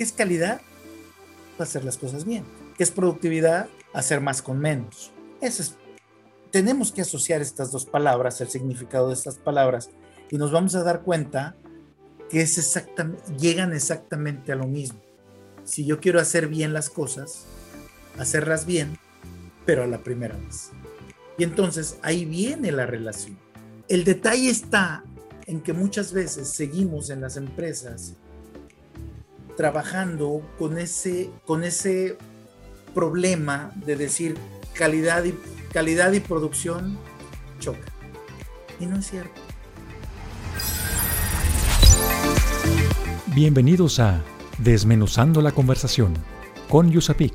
¿Qué 0.00 0.04
es 0.04 0.12
calidad? 0.12 0.62
Hacer 1.58 1.84
las 1.84 1.98
cosas 1.98 2.24
bien. 2.24 2.42
¿Qué 2.78 2.84
es 2.84 2.90
productividad? 2.90 3.68
Hacer 3.92 4.22
más 4.22 4.40
con 4.40 4.58
menos. 4.58 5.10
Eso 5.42 5.60
es, 5.60 5.74
tenemos 6.50 6.90
que 6.90 7.02
asociar 7.02 7.42
estas 7.42 7.70
dos 7.70 7.84
palabras, 7.84 8.40
el 8.40 8.48
significado 8.48 9.08
de 9.08 9.12
estas 9.12 9.36
palabras, 9.36 9.90
y 10.30 10.38
nos 10.38 10.52
vamos 10.52 10.74
a 10.74 10.84
dar 10.84 11.02
cuenta 11.02 11.54
que 12.30 12.40
es 12.40 12.56
exactamente, 12.56 13.22
llegan 13.36 13.74
exactamente 13.74 14.52
a 14.52 14.56
lo 14.56 14.66
mismo. 14.66 15.02
Si 15.64 15.84
yo 15.84 16.00
quiero 16.00 16.18
hacer 16.18 16.48
bien 16.48 16.72
las 16.72 16.88
cosas, 16.88 17.44
hacerlas 18.18 18.64
bien, 18.64 18.96
pero 19.66 19.82
a 19.82 19.86
la 19.86 19.98
primera 19.98 20.38
vez. 20.38 20.70
Y 21.36 21.44
entonces 21.44 21.98
ahí 22.00 22.24
viene 22.24 22.72
la 22.72 22.86
relación. 22.86 23.38
El 23.86 24.04
detalle 24.04 24.48
está 24.48 25.04
en 25.44 25.60
que 25.60 25.74
muchas 25.74 26.14
veces 26.14 26.48
seguimos 26.48 27.10
en 27.10 27.20
las 27.20 27.36
empresas 27.36 28.16
trabajando 29.60 30.40
con 30.58 30.78
ese, 30.78 31.28
con 31.44 31.64
ese 31.64 32.16
problema 32.94 33.72
de 33.84 33.94
decir 33.94 34.38
calidad 34.72 35.22
y, 35.24 35.34
calidad 35.70 36.12
y 36.12 36.20
producción 36.20 36.96
choca. 37.58 37.92
Y 38.78 38.86
no 38.86 38.96
es 38.96 39.10
cierto. 39.10 39.38
Bienvenidos 43.34 44.00
a 44.00 44.22
Desmenuzando 44.56 45.42
la 45.42 45.52
conversación 45.52 46.14
con 46.70 46.90
Yusapik, 46.90 47.34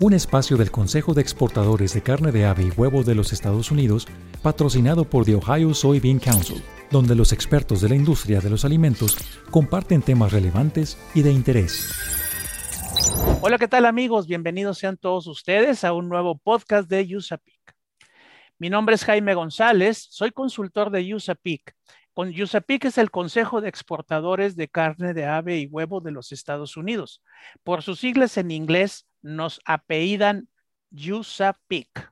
un 0.00 0.14
espacio 0.14 0.56
del 0.56 0.70
Consejo 0.70 1.14
de 1.14 1.20
Exportadores 1.20 1.94
de 1.94 2.02
Carne 2.02 2.32
de 2.32 2.46
Ave 2.46 2.64
y 2.64 2.70
Huevo 2.70 3.04
de 3.04 3.14
los 3.14 3.32
Estados 3.32 3.70
Unidos, 3.70 4.08
patrocinado 4.42 5.04
por 5.04 5.24
The 5.24 5.36
Ohio 5.36 5.74
Soybean 5.74 6.18
Council 6.18 6.62
donde 6.90 7.14
los 7.14 7.32
expertos 7.32 7.80
de 7.80 7.88
la 7.88 7.94
industria 7.94 8.40
de 8.40 8.50
los 8.50 8.64
alimentos 8.64 9.16
comparten 9.50 10.02
temas 10.02 10.32
relevantes 10.32 10.98
y 11.14 11.22
de 11.22 11.32
interés. 11.32 11.92
Hola, 13.40 13.58
¿qué 13.58 13.68
tal 13.68 13.86
amigos? 13.86 14.26
Bienvenidos 14.26 14.78
sean 14.78 14.96
todos 14.96 15.26
ustedes 15.26 15.84
a 15.84 15.92
un 15.92 16.08
nuevo 16.08 16.36
podcast 16.38 16.88
de 16.88 17.16
USAPIC. 17.16 17.60
Mi 18.58 18.68
nombre 18.68 18.96
es 18.96 19.04
Jaime 19.04 19.34
González, 19.34 20.08
soy 20.10 20.32
consultor 20.32 20.90
de 20.90 21.14
USAPIC. 21.14 21.74
Con 22.12 22.28
USAPIC 22.28 22.86
es 22.86 22.98
el 22.98 23.10
Consejo 23.10 23.60
de 23.60 23.68
Exportadores 23.68 24.56
de 24.56 24.68
Carne 24.68 25.14
de 25.14 25.24
Ave 25.26 25.58
y 25.58 25.66
Huevo 25.66 26.00
de 26.00 26.10
los 26.10 26.32
Estados 26.32 26.76
Unidos. 26.76 27.22
Por 27.62 27.82
sus 27.82 28.00
siglas 28.00 28.36
en 28.36 28.50
inglés 28.50 29.06
nos 29.22 29.60
apellidan 29.64 30.48
USAPIC. 30.92 32.10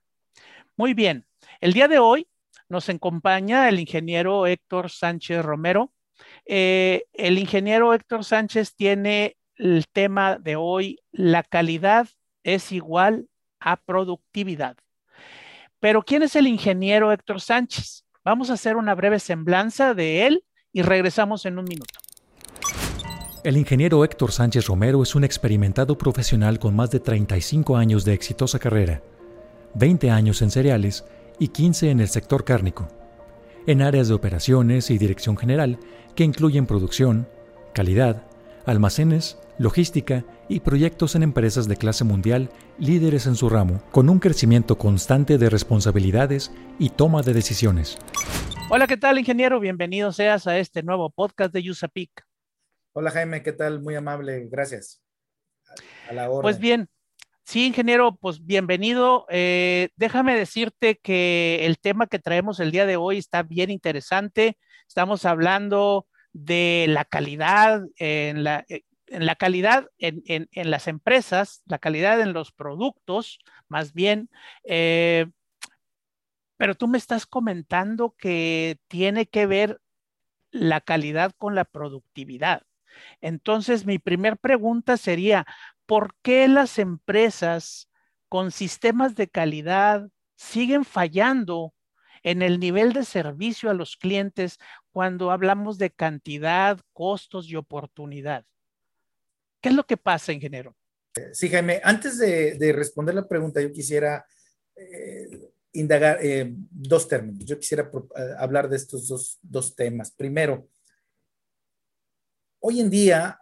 Muy 0.76 0.94
bien, 0.94 1.26
el 1.60 1.72
día 1.72 1.88
de 1.88 1.98
hoy 1.98 2.28
nos 2.68 2.88
acompaña 2.88 3.68
el 3.68 3.80
ingeniero 3.80 4.46
Héctor 4.46 4.90
Sánchez 4.90 5.44
Romero. 5.44 5.92
Eh, 6.46 7.04
el 7.12 7.38
ingeniero 7.38 7.94
Héctor 7.94 8.24
Sánchez 8.24 8.74
tiene 8.74 9.36
el 9.56 9.86
tema 9.88 10.38
de 10.38 10.56
hoy, 10.56 11.00
la 11.10 11.42
calidad 11.42 12.08
es 12.44 12.72
igual 12.72 13.28
a 13.60 13.76
productividad. 13.76 14.76
Pero 15.80 16.02
¿quién 16.02 16.22
es 16.22 16.36
el 16.36 16.46
ingeniero 16.46 17.12
Héctor 17.12 17.40
Sánchez? 17.40 18.04
Vamos 18.24 18.50
a 18.50 18.54
hacer 18.54 18.76
una 18.76 18.94
breve 18.94 19.18
semblanza 19.18 19.94
de 19.94 20.26
él 20.26 20.44
y 20.72 20.82
regresamos 20.82 21.44
en 21.46 21.58
un 21.58 21.64
minuto. 21.64 21.98
El 23.44 23.56
ingeniero 23.56 24.04
Héctor 24.04 24.32
Sánchez 24.32 24.66
Romero 24.66 25.00
es 25.00 25.14
un 25.14 25.22
experimentado 25.22 25.96
profesional 25.96 26.58
con 26.58 26.74
más 26.74 26.90
de 26.90 26.98
35 26.98 27.76
años 27.76 28.04
de 28.04 28.12
exitosa 28.12 28.58
carrera, 28.58 29.00
20 29.74 30.10
años 30.10 30.42
en 30.42 30.50
cereales 30.50 31.04
y 31.38 31.48
15 31.48 31.90
en 31.90 32.00
el 32.00 32.08
sector 32.08 32.44
cárnico, 32.44 32.88
en 33.68 33.80
áreas 33.80 34.08
de 34.08 34.14
operaciones 34.14 34.90
y 34.90 34.98
dirección 34.98 35.36
general 35.36 35.78
que 36.16 36.24
incluyen 36.24 36.66
producción, 36.66 37.28
calidad, 37.74 38.24
almacenes, 38.66 39.38
logística 39.56 40.24
y 40.48 40.58
proyectos 40.60 41.14
en 41.14 41.22
empresas 41.22 41.68
de 41.68 41.76
clase 41.76 42.02
mundial 42.02 42.50
líderes 42.80 43.26
en 43.26 43.36
su 43.36 43.48
ramo, 43.48 43.82
con 43.92 44.08
un 44.08 44.18
crecimiento 44.18 44.78
constante 44.78 45.38
de 45.38 45.48
responsabilidades 45.48 46.50
y 46.80 46.90
toma 46.90 47.22
de 47.22 47.34
decisiones. 47.34 47.98
Hola, 48.68 48.88
¿qué 48.88 48.96
tal, 48.96 49.16
ingeniero? 49.16 49.60
Bienvenido 49.60 50.10
seas 50.10 50.48
a 50.48 50.58
este 50.58 50.82
nuevo 50.82 51.08
podcast 51.10 51.54
de 51.54 51.70
USAPIC. 51.70 52.27
Hola, 53.00 53.12
Jaime, 53.12 53.44
¿qué 53.44 53.52
tal? 53.52 53.80
Muy 53.80 53.94
amable, 53.94 54.48
gracias. 54.50 55.04
A 56.08 56.12
la 56.12 56.28
hora. 56.28 56.42
Pues 56.42 56.58
bien, 56.58 56.88
Sí, 57.44 57.66
ingeniero, 57.66 58.16
pues 58.16 58.44
bienvenido. 58.44 59.24
Eh, 59.28 59.90
déjame 59.94 60.34
decirte 60.34 60.98
que 60.98 61.64
el 61.64 61.78
tema 61.78 62.08
que 62.08 62.18
traemos 62.18 62.58
el 62.58 62.72
día 62.72 62.86
de 62.86 62.96
hoy 62.96 63.18
está 63.18 63.44
bien 63.44 63.70
interesante. 63.70 64.58
Estamos 64.88 65.24
hablando 65.26 66.08
de 66.32 66.86
la 66.88 67.04
calidad 67.04 67.82
en 67.98 68.42
la, 68.42 68.66
en 68.68 69.26
la 69.26 69.36
calidad 69.36 69.86
en, 69.98 70.24
en, 70.26 70.70
las 70.70 70.88
empresas, 70.88 71.62
la 71.66 71.78
calidad 71.78 72.20
en 72.20 72.32
los 72.32 72.50
productos, 72.50 73.38
más 73.68 73.92
bien. 73.92 74.28
Eh, 74.64 75.30
pero 76.56 76.74
tú 76.74 76.88
me 76.88 76.98
estás 76.98 77.26
comentando 77.26 78.16
que 78.18 78.80
tiene 78.88 79.26
que 79.26 79.46
ver 79.46 79.80
la 80.50 80.80
calidad 80.80 81.32
con 81.38 81.54
la 81.54 81.64
productividad. 81.64 82.62
Entonces, 83.20 83.86
mi 83.86 83.98
primera 83.98 84.36
pregunta 84.36 84.96
sería, 84.96 85.46
¿por 85.86 86.14
qué 86.22 86.48
las 86.48 86.78
empresas 86.78 87.88
con 88.28 88.50
sistemas 88.50 89.14
de 89.14 89.28
calidad 89.28 90.08
siguen 90.36 90.84
fallando 90.84 91.74
en 92.22 92.42
el 92.42 92.60
nivel 92.60 92.92
de 92.92 93.04
servicio 93.04 93.70
a 93.70 93.74
los 93.74 93.96
clientes 93.96 94.58
cuando 94.90 95.30
hablamos 95.30 95.78
de 95.78 95.90
cantidad, 95.90 96.80
costos 96.92 97.48
y 97.48 97.56
oportunidad? 97.56 98.44
¿Qué 99.60 99.70
es 99.70 99.74
lo 99.74 99.84
que 99.84 99.96
pasa, 99.96 100.32
ingeniero? 100.32 100.76
Sí, 101.32 101.48
Jaime, 101.48 101.80
antes 101.82 102.18
de, 102.18 102.72
responder 102.72 103.14
la 103.14 103.26
pregunta, 103.26 103.60
yo 103.60 103.72
quisiera 103.72 104.24
eh, 104.76 105.50
indagar 105.72 106.18
eh, 106.22 106.52
dos 106.70 107.08
términos. 107.08 107.44
Yo 107.44 107.58
quisiera 107.58 107.90
eh, 107.92 108.22
hablar 108.38 108.68
de 108.68 108.76
estos 108.76 109.08
dos, 109.08 109.38
dos 109.42 109.74
temas. 109.74 110.10
Primero, 110.12 110.68
hoy 112.60 112.80
en 112.80 112.90
día 112.90 113.40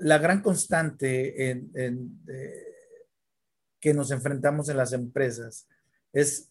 la 0.00 0.18
gran 0.18 0.42
constante 0.42 1.50
en, 1.50 2.20
que 3.80 3.94
nos 3.94 4.10
enfrentamos 4.10 4.68
en 4.68 4.76
las 4.76 4.92
empresas 4.92 5.68
es 6.12 6.50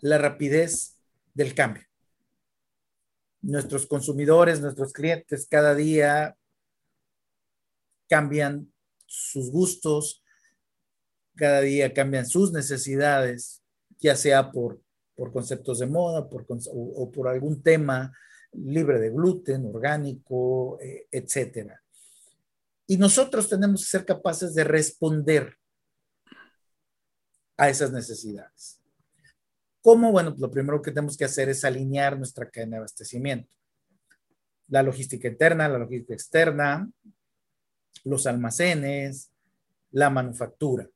la 0.00 0.18
rapidez 0.18 0.98
del 1.34 1.54
cambio. 1.54 1.84
Nuestros 3.40 3.86
consumidores, 3.86 4.60
nuestros 4.60 4.92
clientes 4.92 5.46
cada 5.48 5.74
día 5.74 6.36
cambian 8.08 8.72
sus 9.06 9.50
gustos, 9.50 10.22
cada 11.34 11.60
día 11.60 11.92
cambian 11.92 12.26
sus 12.26 12.52
necesidades, 12.52 13.62
ya 13.98 14.16
sea 14.16 14.50
por, 14.52 14.80
por 15.14 15.32
conceptos 15.32 15.78
de 15.78 15.86
moda 15.86 16.28
por, 16.28 16.46
o, 16.48 17.10
por 17.10 17.28
algún 17.28 17.62
tema 17.62 18.12
libre 18.52 18.98
de 18.98 19.10
gluten, 19.10 19.66
orgánico, 19.66 20.78
eh, 20.80 21.06
etcétera. 21.10 21.82
Y 22.86 22.96
nosotros 22.96 23.48
tenemos 23.48 23.82
que 23.82 23.90
ser 23.90 24.04
capaces 24.04 24.54
de 24.54 24.64
responder 24.64 25.56
a 27.56 27.68
esas 27.68 27.92
necesidades. 27.92 28.80
¿Cómo? 29.80 30.12
Bueno, 30.12 30.34
lo 30.38 30.50
primero 30.50 30.80
que 30.82 30.90
tenemos 30.90 31.16
que 31.16 31.24
hacer 31.24 31.48
es 31.48 31.64
alinear 31.64 32.16
nuestra 32.16 32.48
cadena 32.48 32.72
de 32.72 32.78
abastecimiento. 32.78 33.50
La 34.68 34.82
logística 34.82 35.28
interna, 35.28 35.68
la 35.68 35.78
logística 35.78 36.14
externa, 36.14 36.88
los 38.04 38.26
almacenes, 38.26 39.30
la 39.90 40.10
manufactura, 40.10 40.88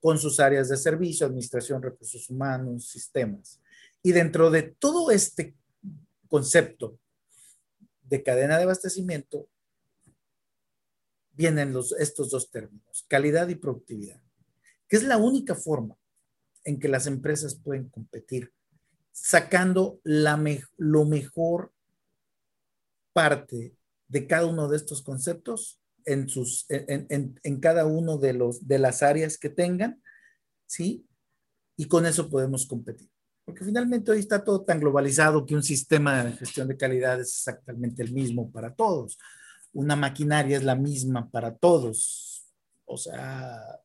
con 0.00 0.18
sus 0.18 0.40
áreas 0.40 0.68
de 0.68 0.76
servicio, 0.76 1.26
administración, 1.26 1.82
recursos 1.82 2.28
humanos, 2.30 2.88
sistemas. 2.88 3.59
Y 4.02 4.12
dentro 4.12 4.50
de 4.50 4.62
todo 4.62 5.10
este 5.10 5.54
concepto 6.28 6.98
de 8.02 8.22
cadena 8.22 8.56
de 8.56 8.64
abastecimiento, 8.64 9.48
vienen 11.32 11.74
estos 11.98 12.30
dos 12.30 12.50
términos, 12.50 13.04
calidad 13.08 13.48
y 13.48 13.54
productividad, 13.54 14.20
que 14.88 14.96
es 14.96 15.04
la 15.04 15.16
única 15.16 15.54
forma 15.54 15.96
en 16.64 16.78
que 16.78 16.88
las 16.88 17.06
empresas 17.06 17.54
pueden 17.54 17.88
competir, 17.88 18.52
sacando 19.12 20.00
lo 20.04 21.04
mejor 21.04 21.72
parte 23.12 23.74
de 24.08 24.26
cada 24.26 24.46
uno 24.46 24.68
de 24.68 24.76
estos 24.76 25.02
conceptos 25.02 25.80
en, 26.04 26.26
en, 27.42 27.60
cada 27.60 27.86
uno 27.86 28.18
de, 28.18 28.32
los, 28.32 28.66
de 28.66 28.78
las 28.78 29.02
áreas 29.02 29.38
que 29.38 29.50
tengan, 29.50 30.02
¿sí? 30.66 31.06
Y 31.76 31.86
con 31.86 32.06
eso 32.06 32.30
podemos 32.30 32.66
competir. 32.66 33.09
Porque 33.50 33.64
finalmente 33.64 34.10
hoy 34.10 34.20
está 34.20 34.42
todo 34.42 34.62
tan 34.62 34.80
globalizado 34.80 35.44
que 35.44 35.54
un 35.54 35.62
sistema 35.62 36.24
de 36.24 36.32
gestión 36.32 36.68
de 36.68 36.76
calidad 36.76 37.20
es 37.20 37.28
exactamente 37.28 38.02
el 38.02 38.12
mismo 38.12 38.50
para 38.50 38.74
todos 38.74 39.18
una 39.72 39.96
maquinaria 39.96 40.56
es 40.56 40.64
la 40.64 40.74
misma 40.74 41.30
para 41.30 41.56
todos. 41.56 42.44
O 42.84 42.96
sea, 42.96 43.80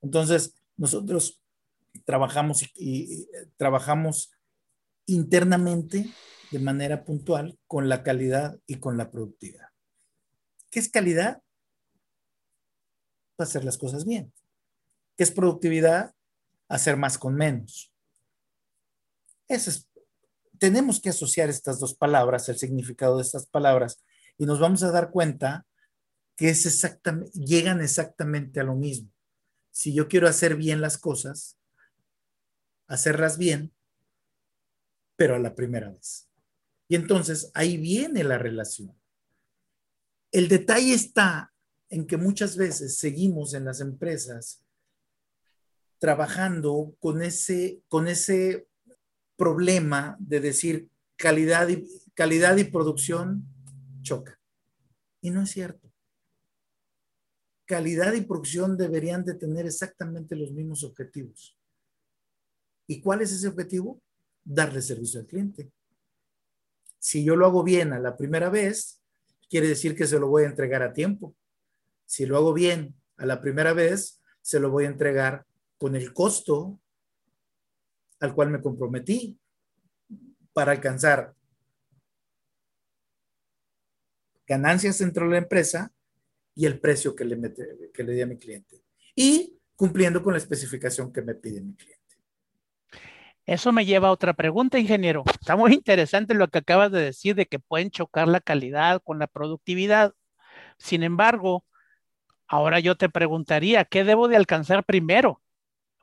entonces 0.00 0.54
nosotros 0.76 1.40
trabajamos 2.04 2.62
y, 2.74 3.28
trabajamos 3.56 4.30
internamente 5.06 6.08
de 6.50 6.58
manera 6.58 7.04
puntual 7.04 7.58
con 7.66 7.88
la 7.88 8.02
calidad 8.02 8.58
y 8.66 8.76
con 8.76 8.96
la 8.96 9.10
productividad. 9.10 9.68
¿Qué 10.70 10.78
es 10.78 10.88
calidad? 10.88 11.42
Hacer 13.38 13.64
las 13.64 13.76
cosas 13.76 14.04
bien. 14.04 14.32
¿Qué 15.16 15.24
es 15.24 15.30
productividad? 15.30 16.14
Hacer 16.68 16.96
más 16.96 17.18
con 17.18 17.34
menos. 17.34 17.91
Tenemos 20.58 21.00
que 21.00 21.10
asociar 21.10 21.48
estas 21.48 21.80
dos 21.80 21.94
palabras, 21.94 22.48
el 22.48 22.56
significado 22.56 23.16
de 23.16 23.22
estas 23.22 23.46
palabras, 23.46 24.02
y 24.38 24.46
nos 24.46 24.60
vamos 24.60 24.82
a 24.82 24.90
dar 24.90 25.10
cuenta 25.10 25.66
que 26.36 26.50
es 26.50 26.66
exactamente, 26.66 27.30
llegan 27.38 27.80
exactamente 27.80 28.60
a 28.60 28.64
lo 28.64 28.74
mismo. 28.74 29.10
Si 29.70 29.92
yo 29.92 30.08
quiero 30.08 30.28
hacer 30.28 30.56
bien 30.56 30.80
las 30.80 30.98
cosas, 30.98 31.58
hacerlas 32.86 33.38
bien, 33.38 33.72
pero 35.16 35.36
a 35.36 35.38
la 35.38 35.54
primera 35.54 35.90
vez. 35.90 36.28
Y 36.88 36.96
entonces 36.96 37.50
ahí 37.54 37.76
viene 37.76 38.22
la 38.24 38.38
relación. 38.38 38.94
El 40.30 40.48
detalle 40.48 40.94
está 40.94 41.52
en 41.88 42.06
que 42.06 42.16
muchas 42.16 42.56
veces 42.56 42.98
seguimos 42.98 43.54
en 43.54 43.64
las 43.64 43.80
empresas 43.80 44.62
trabajando 45.98 46.96
con 46.98 47.22
ese, 47.22 47.82
con 47.88 48.08
ese 48.08 48.66
problema 49.42 50.16
de 50.20 50.38
decir 50.38 50.88
calidad 51.16 51.68
y, 51.68 51.84
calidad 52.14 52.56
y 52.58 52.62
producción 52.62 53.44
choca. 54.00 54.38
Y 55.20 55.30
no 55.30 55.42
es 55.42 55.50
cierto. 55.50 55.92
Calidad 57.64 58.12
y 58.12 58.20
producción 58.20 58.76
deberían 58.76 59.24
de 59.24 59.34
tener 59.34 59.66
exactamente 59.66 60.36
los 60.36 60.52
mismos 60.52 60.84
objetivos. 60.84 61.58
¿Y 62.86 63.00
cuál 63.00 63.22
es 63.22 63.32
ese 63.32 63.48
objetivo? 63.48 64.00
Darle 64.44 64.80
servicio 64.80 65.18
al 65.18 65.26
cliente. 65.26 65.72
Si 67.00 67.24
yo 67.24 67.34
lo 67.34 67.46
hago 67.46 67.64
bien 67.64 67.92
a 67.92 67.98
la 67.98 68.16
primera 68.16 68.48
vez, 68.48 69.02
quiere 69.50 69.66
decir 69.66 69.96
que 69.96 70.06
se 70.06 70.20
lo 70.20 70.28
voy 70.28 70.44
a 70.44 70.50
entregar 70.50 70.84
a 70.84 70.92
tiempo. 70.92 71.34
Si 72.06 72.26
lo 72.26 72.36
hago 72.36 72.52
bien 72.52 72.94
a 73.16 73.26
la 73.26 73.40
primera 73.40 73.72
vez, 73.72 74.22
se 74.40 74.60
lo 74.60 74.70
voy 74.70 74.84
a 74.84 74.90
entregar 74.90 75.46
con 75.78 75.96
el 75.96 76.12
costo 76.12 76.78
al 78.22 78.34
cual 78.34 78.50
me 78.50 78.60
comprometí 78.60 79.36
para 80.52 80.72
alcanzar 80.72 81.34
ganancias 84.46 84.98
dentro 84.98 85.24
de 85.24 85.32
la 85.32 85.38
empresa 85.38 85.92
y 86.54 86.66
el 86.66 86.78
precio 86.78 87.16
que 87.16 87.24
le, 87.24 87.52
que 87.92 88.04
le 88.04 88.12
di 88.12 88.20
a 88.20 88.26
mi 88.26 88.38
cliente. 88.38 88.84
Y 89.16 89.58
cumpliendo 89.74 90.22
con 90.22 90.34
la 90.34 90.38
especificación 90.38 91.12
que 91.12 91.22
me 91.22 91.34
pide 91.34 91.60
mi 91.62 91.74
cliente. 91.74 92.00
Eso 93.44 93.72
me 93.72 93.84
lleva 93.84 94.08
a 94.08 94.12
otra 94.12 94.34
pregunta, 94.34 94.78
ingeniero. 94.78 95.24
Está 95.40 95.56
muy 95.56 95.74
interesante 95.74 96.34
lo 96.34 96.46
que 96.46 96.58
acabas 96.58 96.92
de 96.92 97.02
decir 97.02 97.34
de 97.34 97.46
que 97.46 97.58
pueden 97.58 97.90
chocar 97.90 98.28
la 98.28 98.40
calidad 98.40 99.02
con 99.02 99.18
la 99.18 99.26
productividad. 99.26 100.14
Sin 100.78 101.02
embargo, 101.02 101.64
ahora 102.46 102.78
yo 102.78 102.96
te 102.96 103.08
preguntaría, 103.08 103.84
¿qué 103.84 104.04
debo 104.04 104.28
de 104.28 104.36
alcanzar 104.36 104.84
primero 104.84 105.42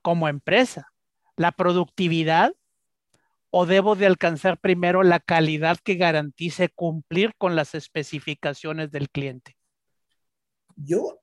como 0.01 0.27
empresa? 0.27 0.88
¿La 1.39 1.53
productividad 1.53 2.53
o 3.49 3.65
debo 3.65 3.95
de 3.95 4.05
alcanzar 4.05 4.59
primero 4.59 5.03
la 5.03 5.21
calidad 5.21 5.77
que 5.81 5.95
garantice 5.95 6.67
cumplir 6.67 7.33
con 7.37 7.55
las 7.55 7.75
especificaciones 7.75 8.91
del 8.91 9.09
cliente? 9.09 9.55
Yo 10.75 11.21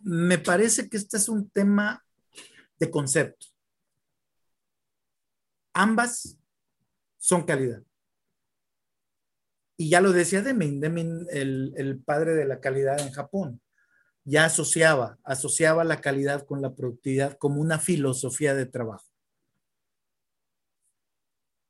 me 0.00 0.38
parece 0.38 0.88
que 0.88 0.96
este 0.96 1.16
es 1.16 1.28
un 1.28 1.48
tema 1.48 2.04
de 2.80 2.90
concepto. 2.90 3.46
Ambas 5.74 6.36
son 7.18 7.44
calidad. 7.44 7.84
Y 9.76 9.90
ya 9.90 10.00
lo 10.00 10.10
decía 10.10 10.42
Deming, 10.42 10.80
Deming, 10.80 11.26
el, 11.30 11.72
el 11.76 12.02
padre 12.02 12.34
de 12.34 12.46
la 12.46 12.58
calidad 12.58 12.98
en 12.98 13.12
Japón, 13.12 13.62
ya 14.24 14.46
asociaba, 14.46 15.20
asociaba 15.22 15.84
la 15.84 16.00
calidad 16.00 16.44
con 16.46 16.62
la 16.62 16.74
productividad 16.74 17.38
como 17.38 17.60
una 17.60 17.78
filosofía 17.78 18.56
de 18.56 18.66
trabajo. 18.66 19.11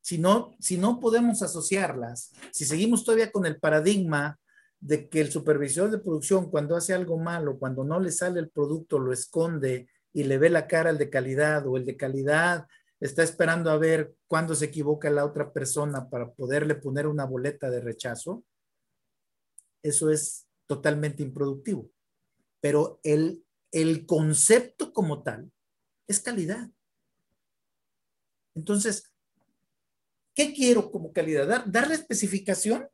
Si 0.03 0.19
no, 0.19 0.55
si 0.59 0.77
no 0.77 1.01
podemos 1.01 1.43
asociarlas, 1.43 2.33
si 2.51 2.65
seguimos 2.65 3.05
todavía 3.05 3.33
con 3.33 3.47
el 3.47 3.59
paradigma 3.59 4.39
de 4.81 5.09
que 5.09 5.21
el 5.21 5.31
supervisor 5.31 5.91
de 5.91 5.99
producción 5.99 6.51
cuando 6.51 6.77
hace 6.77 6.93
algo 6.93 7.19
malo, 7.19 7.59
cuando 7.59 7.85
no 7.85 8.01
le 8.01 8.11
sale 8.11 8.41
el 8.41 8.51
producto, 8.51 8.99
lo 8.99 9.13
esconde 9.13 9.89
y 10.13 10.25
le 10.25 10.39
ve 10.39 10.51
la 10.51 10.67
cara 10.67 10.91
al 10.91 10.99
de 10.99 11.09
calidad 11.09 11.67
o 11.67 11.77
el 11.77 11.87
de 11.87 11.97
calidad 11.97 12.67
está 13.03 13.25
esperando 13.25 13.71
a 13.71 13.79
ver 13.79 14.15
cuándo 14.29 14.55
se 14.55 14.67
equivoca 14.67 15.11
la 15.11 15.25
otra 15.25 15.53
persona 15.53 16.09
para 16.09 16.33
poderle 16.33 16.77
poner 16.77 17.09
una 17.09 17.25
boleta 17.25 17.69
de 17.69 17.81
rechazo, 17.81 18.45
eso 19.83 20.09
es 20.09 20.47
totalmente 20.69 21.25
improductivo. 21.25 21.91
Pero 22.61 23.01
el, 23.03 23.45
el 23.73 24.07
concepto 24.07 24.93
como 24.93 25.25
tal 25.25 25.51
es 26.07 26.21
calidad. 26.21 26.71
Entonces, 28.55 29.12
¿qué 30.35 30.53
quiero 30.53 30.91
como 30.91 31.13
calidad? 31.13 31.47
¿Dar, 31.47 31.71
¿Darle 31.71 31.95
especificación? 31.95 32.89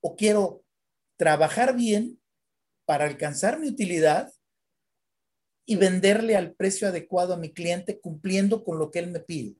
¿O 0.00 0.16
quiero 0.16 0.64
trabajar 1.16 1.76
bien 1.76 2.20
para 2.84 3.04
alcanzar 3.04 3.60
mi 3.60 3.68
utilidad 3.68 4.32
y 5.64 5.76
venderle 5.76 6.36
al 6.36 6.54
precio 6.54 6.88
adecuado 6.88 7.34
a 7.34 7.36
mi 7.36 7.52
cliente 7.52 8.00
cumpliendo 8.00 8.64
con 8.64 8.78
lo 8.78 8.90
que 8.90 8.98
él 8.98 9.10
me 9.10 9.20
pide. 9.20 9.56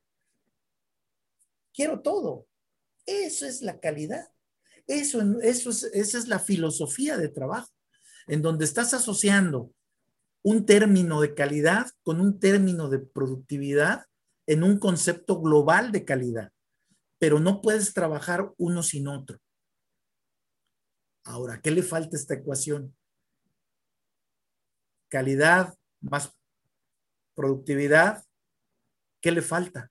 Quiero 1.72 2.00
todo. 2.00 2.46
Eso 3.06 3.46
es 3.46 3.62
la 3.62 3.80
calidad. 3.80 4.28
Eso, 4.86 5.20
eso 5.40 5.70
es, 5.70 5.84
esa 5.84 6.18
es 6.18 6.28
la 6.28 6.38
filosofía 6.38 7.16
de 7.16 7.28
trabajo, 7.28 7.70
en 8.26 8.42
donde 8.42 8.64
estás 8.64 8.94
asociando 8.94 9.72
un 10.42 10.66
término 10.66 11.20
de 11.20 11.34
calidad 11.34 11.86
con 12.02 12.20
un 12.20 12.40
término 12.40 12.88
de 12.88 12.98
productividad 12.98 14.06
en 14.52 14.62
un 14.62 14.78
concepto 14.78 15.40
global 15.40 15.92
de 15.92 16.04
calidad, 16.04 16.52
pero 17.18 17.40
no 17.40 17.62
puedes 17.62 17.94
trabajar 17.94 18.52
uno 18.58 18.82
sin 18.82 19.08
otro. 19.08 19.40
Ahora, 21.24 21.62
¿qué 21.62 21.70
le 21.70 21.82
falta 21.82 22.16
a 22.16 22.20
esta 22.20 22.34
ecuación? 22.34 22.94
Calidad 25.08 25.74
más 26.02 26.36
productividad, 27.34 28.22
¿qué 29.22 29.32
le 29.32 29.40
falta? 29.40 29.90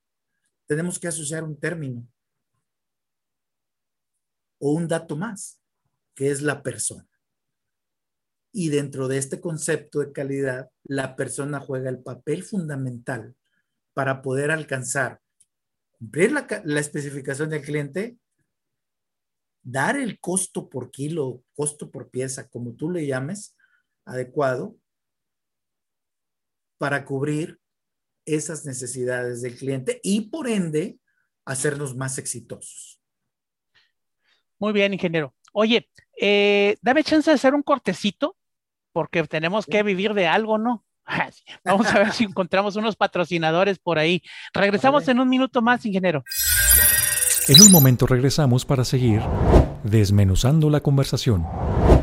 Tenemos 0.66 1.00
que 1.00 1.08
asociar 1.08 1.42
un 1.42 1.58
término 1.58 2.06
o 4.60 4.74
un 4.74 4.86
dato 4.86 5.16
más, 5.16 5.60
que 6.14 6.30
es 6.30 6.40
la 6.40 6.62
persona. 6.62 7.08
Y 8.52 8.68
dentro 8.68 9.08
de 9.08 9.18
este 9.18 9.40
concepto 9.40 9.98
de 9.98 10.12
calidad, 10.12 10.70
la 10.84 11.16
persona 11.16 11.58
juega 11.58 11.90
el 11.90 12.00
papel 12.00 12.44
fundamental 12.44 13.34
para 13.94 14.22
poder 14.22 14.50
alcanzar, 14.50 15.20
cumplir 15.92 16.32
la, 16.32 16.46
la 16.64 16.80
especificación 16.80 17.50
del 17.50 17.62
cliente, 17.62 18.18
dar 19.62 19.96
el 19.96 20.18
costo 20.20 20.68
por 20.68 20.90
kilo, 20.90 21.42
costo 21.54 21.90
por 21.90 22.10
pieza, 22.10 22.48
como 22.48 22.74
tú 22.74 22.90
le 22.90 23.06
llames, 23.06 23.56
adecuado, 24.04 24.76
para 26.78 27.04
cubrir 27.04 27.60
esas 28.26 28.64
necesidades 28.66 29.42
del 29.42 29.56
cliente 29.56 30.00
y 30.02 30.22
por 30.22 30.48
ende 30.48 30.98
hacernos 31.44 31.96
más 31.96 32.18
exitosos. 32.18 33.00
Muy 34.58 34.72
bien, 34.72 34.92
ingeniero. 34.92 35.34
Oye, 35.52 35.88
eh, 36.20 36.76
dame 36.82 37.04
chance 37.04 37.30
de 37.30 37.34
hacer 37.34 37.54
un 37.54 37.62
cortecito 37.62 38.36
porque 38.92 39.22
tenemos 39.24 39.66
que 39.66 39.82
vivir 39.82 40.14
de 40.14 40.26
algo, 40.26 40.58
¿no? 40.58 40.84
Vamos 41.64 41.86
a 41.86 41.98
ver 41.98 42.12
si 42.12 42.24
encontramos 42.24 42.76
unos 42.76 42.96
patrocinadores 42.96 43.78
por 43.78 43.98
ahí. 43.98 44.22
Regresamos 44.52 45.06
en 45.08 45.20
un 45.20 45.28
minuto 45.28 45.62
más, 45.62 45.84
ingeniero. 45.86 46.24
En 47.48 47.60
un 47.60 47.72
momento 47.72 48.06
regresamos 48.06 48.64
para 48.64 48.84
seguir 48.84 49.20
desmenuzando 49.82 50.70
la 50.70 50.80
conversación 50.80 51.44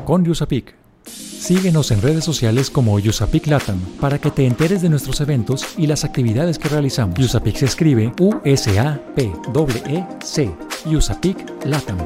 con 0.06 0.25
Yusapik. 0.25 0.75
Síguenos 1.06 1.91
en 1.91 2.01
redes 2.01 2.25
sociales 2.25 2.70
como 2.70 3.00
Yusapik 3.00 3.48
Latam 3.48 3.79
para 4.01 4.20
que 4.20 4.29
te 4.32 4.46
enteres 4.46 4.82
de 4.82 4.89
nuestros 4.89 5.22
eventos 5.22 5.65
y 5.77 5.88
las 5.88 6.03
actividades 6.03 6.60
que 6.60 6.68
realizamos. 6.68 7.18
Yusapik 7.18 7.56
se 7.56 7.65
escribe 7.65 8.12
U-S-A-P-E-C. 8.20 8.91
Yusapik 10.86 11.65
Latam. 11.65 11.98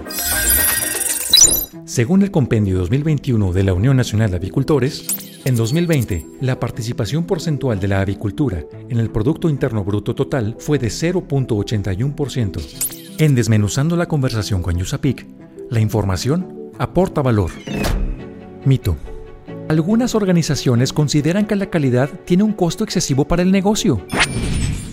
Según 1.86 2.22
el 2.22 2.32
Compendio 2.32 2.78
2021 2.78 3.52
de 3.52 3.64
la 3.64 3.74
Unión 3.74 3.98
Nacional 3.98 4.30
de 4.30 4.38
Avicultores, 4.38 5.33
en 5.46 5.56
2020, 5.58 6.26
la 6.40 6.58
participación 6.60 7.26
porcentual 7.26 7.80
de 7.80 7.90
la 7.90 8.00
avicultura 8.00 8.64
en 8.90 9.00
el 9.00 9.10
Producto 9.10 9.50
Interno 9.50 9.84
Bruto 9.84 10.16
total 10.16 10.56
fue 10.58 10.80
de 10.80 10.88
0.81%. 10.88 13.20
En 13.20 13.36
Desmenuzando 13.36 13.98
la 13.98 14.08
conversación 14.08 14.62
con 14.62 14.78
Yusapik, 14.78 15.28
la 15.70 15.82
información 15.82 16.72
aporta 16.80 17.22
valor. 17.22 17.52
Mito. 18.64 18.96
Algunas 19.68 20.16
organizaciones 20.16 20.94
consideran 20.94 21.46
que 21.46 21.58
la 21.58 21.70
calidad 21.70 22.10
tiene 22.26 22.44
un 22.44 22.54
costo 22.54 22.86
excesivo 22.86 23.28
para 23.28 23.42
el 23.42 23.52
negocio. 23.52 24.06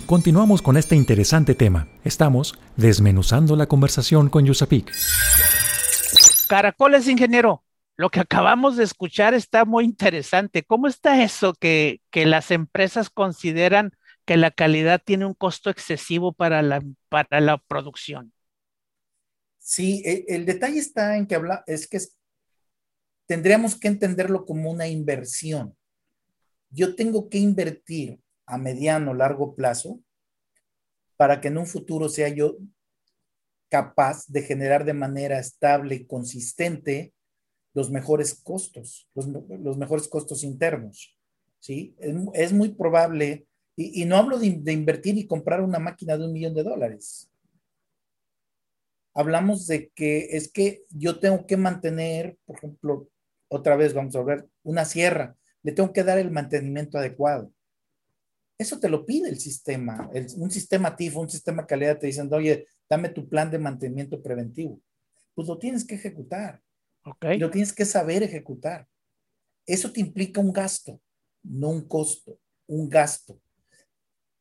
Continuamos 0.07 0.63
con 0.63 0.77
este 0.77 0.97
interesante 0.97 1.55
tema. 1.55 1.87
Estamos 2.03 2.59
desmenuzando 2.77 3.55
la 3.55 3.67
conversación 3.67 4.29
con 4.29 4.47
Yusapik. 4.47 4.91
Caracoles, 6.49 7.07
ingeniero. 7.07 7.63
Lo 8.01 8.09
que 8.09 8.21
acabamos 8.21 8.79
de 8.79 8.85
escuchar 8.85 9.35
está 9.35 9.67
muy 9.67 9.85
interesante. 9.85 10.63
¿Cómo 10.63 10.87
está 10.87 11.23
eso 11.23 11.53
que, 11.53 12.01
que 12.11 12.25
las 12.25 12.51
empresas 12.51 13.11
consideran 13.11 13.93
que 14.25 14.39
la 14.39 14.51
calidad 14.51 15.03
tiene 15.05 15.27
un 15.27 15.35
costo 15.35 15.69
excesivo 15.69 16.33
para 16.33 16.63
la, 16.63 16.83
para 17.11 17.43
la 17.43 17.59
producción? 17.59 18.33
Sí, 19.59 20.03
e, 20.07 20.25
el, 20.29 20.47
detalle 20.47 20.79
está 20.79 21.19
en 21.19 21.27
que 21.27 21.35
habla, 21.35 21.63
es 21.67 21.87
que 21.87 21.99
tendríamos 23.27 23.79
que 23.79 23.89
entenderlo 23.89 24.47
como 24.47 24.71
una 24.71 24.89
inversión. 24.89 25.77
Yo 26.71 26.95
tengo 26.95 27.29
que 27.29 27.37
invertir 27.37 28.19
a 28.47 28.57
mediano, 28.57 29.13
largo 29.13 29.55
plazo 29.55 30.01
para 31.19 31.43
que 31.43 31.49
en 31.49 31.59
un 31.59 31.67
futuro 31.67 32.09
sea 32.09 32.31
yo 32.31 32.57
capaz 33.69 34.25
de 34.27 34.41
generar 34.41 34.87
de 34.87 34.95
manera 34.95 35.39
estable 35.39 35.97
y 35.97 36.07
consistente 36.07 37.13
los 37.73 37.91
mejores 37.91 38.35
costos, 38.35 39.09
los, 39.15 39.77
mejores 39.77 40.09
costos 40.09 40.43
internos. 40.43 41.17
¿sí? 41.59 41.95
Es, 42.35 42.53
muy 42.53 42.71
probable, 42.71 43.47
y, 43.77 44.05
no 44.05 44.17
hablo 44.17 44.39
de, 44.39 44.47
invertir 44.73 45.19
y 45.19 45.27
comprar 45.27 45.63
una 45.63 45.79
máquina 45.79 46.17
de 46.17 46.25
un 46.25 46.33
millón 46.33 46.55
de 46.55 46.65
dólares. 46.65 47.31
Hablamos 49.15 49.67
de 49.67 49.91
que 49.91 50.37
es 50.37 50.51
que 50.51 50.85
yo 50.91 51.19
tengo 51.19 51.47
que 51.47 51.57
mantener, 51.57 52.39
por 52.45 52.57
ejemplo, 52.57 53.09
otra 53.49 53.77
vez 53.77 53.95
vamos 53.95 54.15
a 54.17 54.23
ver, 54.23 54.49
una 54.63 54.85
sierra, 54.85 55.37
le 55.63 55.73
tengo 55.73 55.93
que 55.93 56.05
dar 56.05 56.19
el 56.19 56.31
mantenimiento 56.31 56.99
adecuado. 56.99 57.53
Eso 58.57 58.79
te 58.79 58.89
lo 58.89 59.07
pide 59.07 59.31
el 59.31 59.41
sistema, 59.41 60.11
un 60.37 60.51
sistema 60.51 60.95
TIFO, 60.95 61.21
un 61.21 61.31
sistema 61.31 61.67
calidad, 61.67 61.99
te 61.99 62.07
dicen, 62.07 62.33
oye, 62.33 62.67
dame 62.89 63.09
tu 63.09 63.29
plan 63.29 63.51
de 63.51 63.59
mantenimiento 63.59 64.23
preventivo. 64.23 64.81
Pues 65.35 65.49
lo 65.49 65.59
tienes 65.59 65.85
que 65.85 65.95
ejecutar. 65.95 66.61
Okay. 67.05 67.39
Lo 67.39 67.51
tienes 67.51 67.73
que 67.73 67.85
saber 67.85 68.23
ejecutar. 68.23 68.87
Eso 69.67 69.93
te 69.93 70.01
implica 70.01 70.41
un 70.41 70.53
gasto, 70.53 71.01
no 71.43 71.71
un 71.71 71.87
costo, 71.87 72.39
un 72.67 72.89
gasto. 72.89 73.41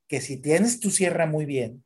Que 0.07 0.21
si 0.21 0.37
tienes 0.37 0.79
tu 0.79 0.89
sierra 0.89 1.25
muy 1.25 1.45
bien, 1.45 1.83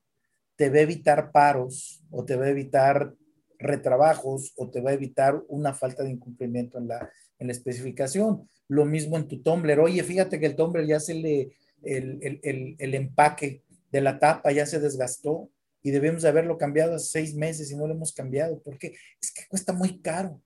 te 0.55 0.69
va 0.69 0.77
a 0.77 0.81
evitar 0.81 1.31
paros 1.31 2.03
o 2.09 2.23
te 2.25 2.35
va 2.35 2.45
a 2.45 2.49
evitar 2.49 3.13
retrabajos 3.59 4.53
o 4.55 4.69
te 4.69 4.81
va 4.81 4.91
a 4.91 4.93
evitar 4.93 5.41
una 5.47 5.73
falta 5.73 6.03
de 6.03 6.11
incumplimiento 6.11 6.77
en 6.77 6.87
la, 6.87 7.09
en 7.39 7.47
la 7.47 7.53
especificación. 7.53 8.49
Lo 8.67 8.85
mismo 8.85 9.17
en 9.17 9.27
tu 9.27 9.41
tumbler. 9.41 9.79
Oye, 9.79 10.03
fíjate 10.03 10.39
que 10.39 10.45
el 10.45 10.55
tumbler 10.55 10.85
ya 10.85 10.99
se 10.99 11.13
le, 11.13 11.55
el, 11.83 12.93
empaque 12.93 13.63
de 13.91 14.01
la 14.01 14.19
tapa 14.19 14.51
ya 14.51 14.65
se 14.65 14.79
desgastó 14.79 15.49
y 15.81 15.91
debemos 15.91 16.21
de 16.21 16.29
haberlo 16.29 16.57
cambiado 16.57 16.95
hace 16.95 17.07
seis 17.07 17.35
meses 17.35 17.71
y 17.71 17.75
no 17.75 17.87
lo 17.87 17.93
hemos 17.93 18.13
cambiado. 18.13 18.61
porque 18.61 18.95
Es 19.21 19.33
que 19.33 19.43
cuesta 19.49 19.73
muy 19.73 19.99
caro. 20.01 20.41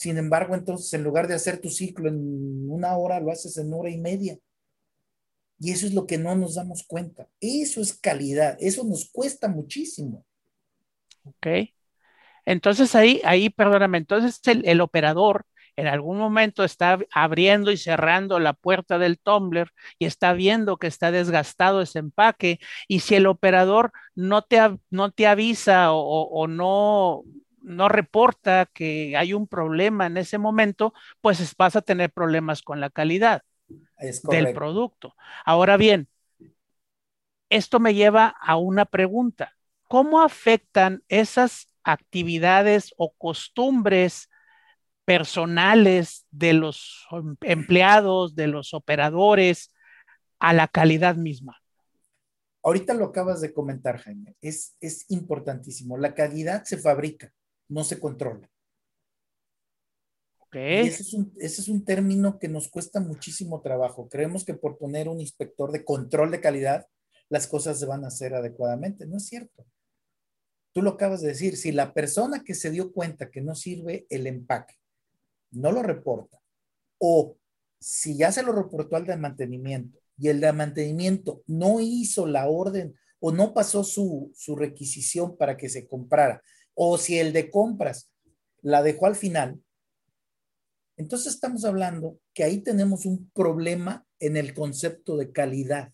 Sin 0.00 0.16
embargo, 0.16 0.54
entonces, 0.54 0.90
en 0.94 1.04
lugar 1.04 1.28
de 1.28 1.34
hacer 1.34 1.60
tu 1.60 1.68
ciclo 1.68 2.08
en 2.08 2.70
una 2.70 2.96
hora, 2.96 3.20
lo 3.20 3.30
haces 3.30 3.58
en 3.58 3.70
hora 3.74 3.90
y 3.90 3.98
media. 3.98 4.38
Y 5.58 5.72
eso 5.72 5.84
es 5.84 5.92
lo 5.92 6.06
que 6.06 6.16
no 6.16 6.34
nos 6.34 6.54
damos 6.54 6.84
cuenta. 6.84 7.28
Eso 7.38 7.82
es 7.82 7.92
calidad. 7.92 8.56
Eso 8.60 8.82
nos 8.82 9.10
cuesta 9.10 9.46
muchísimo. 9.46 10.24
Ok. 11.24 11.46
Entonces 12.46 12.94
ahí, 12.94 13.20
ahí, 13.24 13.50
perdóname, 13.50 13.98
entonces 13.98 14.40
el, 14.46 14.80
operador 14.80 15.44
en 15.76 15.86
algún 15.86 16.16
momento 16.16 16.64
está 16.64 16.98
abriendo 17.12 17.70
y 17.70 17.76
cerrando 17.76 18.38
la 18.38 18.54
puerta 18.54 18.98
del 18.98 19.18
tumbler 19.18 19.68
y 19.98 20.06
está 20.06 20.32
viendo 20.32 20.78
que 20.78 20.86
está 20.86 21.10
desgastado 21.10 21.82
ese 21.82 21.98
empaque 21.98 22.58
y 22.88 23.00
si 23.00 23.16
el 23.16 23.26
operador 23.26 23.92
no 24.14 24.40
te, 24.40 24.58
no 24.88 25.10
te 25.10 25.26
avisa 25.26 25.92
o, 25.92 26.46
no, 26.48 27.22
no 27.62 27.88
reporta 27.88 28.66
que 28.66 29.16
hay 29.16 29.32
un 29.32 29.46
problema 29.46 30.06
en 30.06 30.16
ese 30.16 30.38
momento, 30.38 30.94
pues 31.20 31.54
vas 31.56 31.76
a 31.76 31.82
tener 31.82 32.10
problemas 32.10 32.62
con 32.62 32.80
la 32.80 32.90
calidad 32.90 33.42
del 34.24 34.52
producto. 34.52 35.14
Ahora 35.44 35.76
bien, 35.76 36.08
esto 37.48 37.80
me 37.80 37.94
lleva 37.94 38.28
a 38.28 38.56
una 38.56 38.84
pregunta. 38.84 39.52
¿Cómo 39.88 40.22
afectan 40.22 41.02
esas 41.08 41.68
actividades 41.82 42.94
o 42.96 43.12
costumbres 43.12 44.30
personales 45.04 46.26
de 46.30 46.52
los 46.52 47.06
empleados, 47.40 48.36
de 48.36 48.46
los 48.46 48.74
operadores, 48.74 49.74
a 50.38 50.52
la 50.52 50.68
calidad 50.68 51.16
misma. 51.16 51.60
Ahorita 52.62 52.94
lo 52.94 53.06
acabas 53.06 53.40
de 53.40 53.52
comentar, 53.52 53.98
Jaime. 53.98 54.36
Es, 54.40 54.76
es 54.80 55.06
importantísimo. 55.08 55.96
La 55.96 56.14
calidad 56.14 56.64
se 56.64 56.76
fabrica, 56.76 57.32
no 57.70 57.84
se 57.84 57.98
controla. 57.98 58.50
Okay. 60.40 60.88
ese, 60.88 61.02
es 61.02 61.14
un, 61.14 61.32
ese 61.38 61.60
es 61.60 61.68
un 61.68 61.84
término 61.84 62.38
que 62.40 62.48
nos 62.48 62.68
cuesta 62.68 62.98
muchísimo 62.98 63.62
trabajo. 63.62 64.08
Creemos 64.08 64.44
que 64.44 64.54
por 64.54 64.78
poner 64.78 65.08
un 65.08 65.20
inspector 65.20 65.70
de 65.70 65.84
control 65.84 66.32
de 66.32 66.40
calidad, 66.40 66.86
las 67.28 67.46
cosas 67.46 67.78
se 67.78 67.86
van 67.86 68.04
a 68.04 68.08
hacer 68.08 68.34
adecuadamente. 68.34 69.06
No 69.06 69.18
es 69.18 69.26
cierto. 69.26 69.64
Tú 70.72 70.82
lo 70.82 70.90
acabas 70.90 71.20
de 71.20 71.28
decir. 71.28 71.56
Si 71.56 71.70
la 71.70 71.94
persona 71.94 72.42
que 72.42 72.54
se 72.54 72.72
dio 72.72 72.92
cuenta 72.92 73.30
que 73.30 73.40
no 73.40 73.54
sirve 73.54 74.06
el 74.10 74.26
empaque 74.26 74.74
no 75.52 75.70
lo 75.72 75.82
reporta, 75.82 76.40
o 76.98 77.36
si 77.80 78.16
ya 78.16 78.30
se 78.30 78.42
lo 78.42 78.52
reportó 78.52 78.96
al 78.96 79.06
de 79.06 79.16
mantenimiento 79.16 79.98
y 80.18 80.28
el 80.28 80.40
de 80.40 80.52
mantenimiento 80.52 81.42
no 81.46 81.80
hizo 81.80 82.26
la 82.26 82.48
orden 82.48 82.94
o 83.20 83.32
no 83.32 83.54
pasó 83.54 83.84
su, 83.84 84.30
su 84.34 84.56
requisición 84.56 85.36
para 85.36 85.56
que 85.56 85.68
se 85.68 85.86
comprara, 85.86 86.42
o 86.82 86.96
si 86.96 87.18
el 87.18 87.32
de 87.32 87.50
compras 87.50 88.10
la 88.62 88.82
dejó 88.82 89.06
al 89.06 89.16
final, 89.16 89.60
entonces 90.96 91.34
estamos 91.34 91.64
hablando 91.64 92.18
que 92.32 92.44
ahí 92.44 92.58
tenemos 92.58 93.04
un 93.04 93.30
problema 93.30 94.06
en 94.18 94.36
el 94.36 94.54
concepto 94.54 95.16
de 95.16 95.32
calidad. 95.32 95.92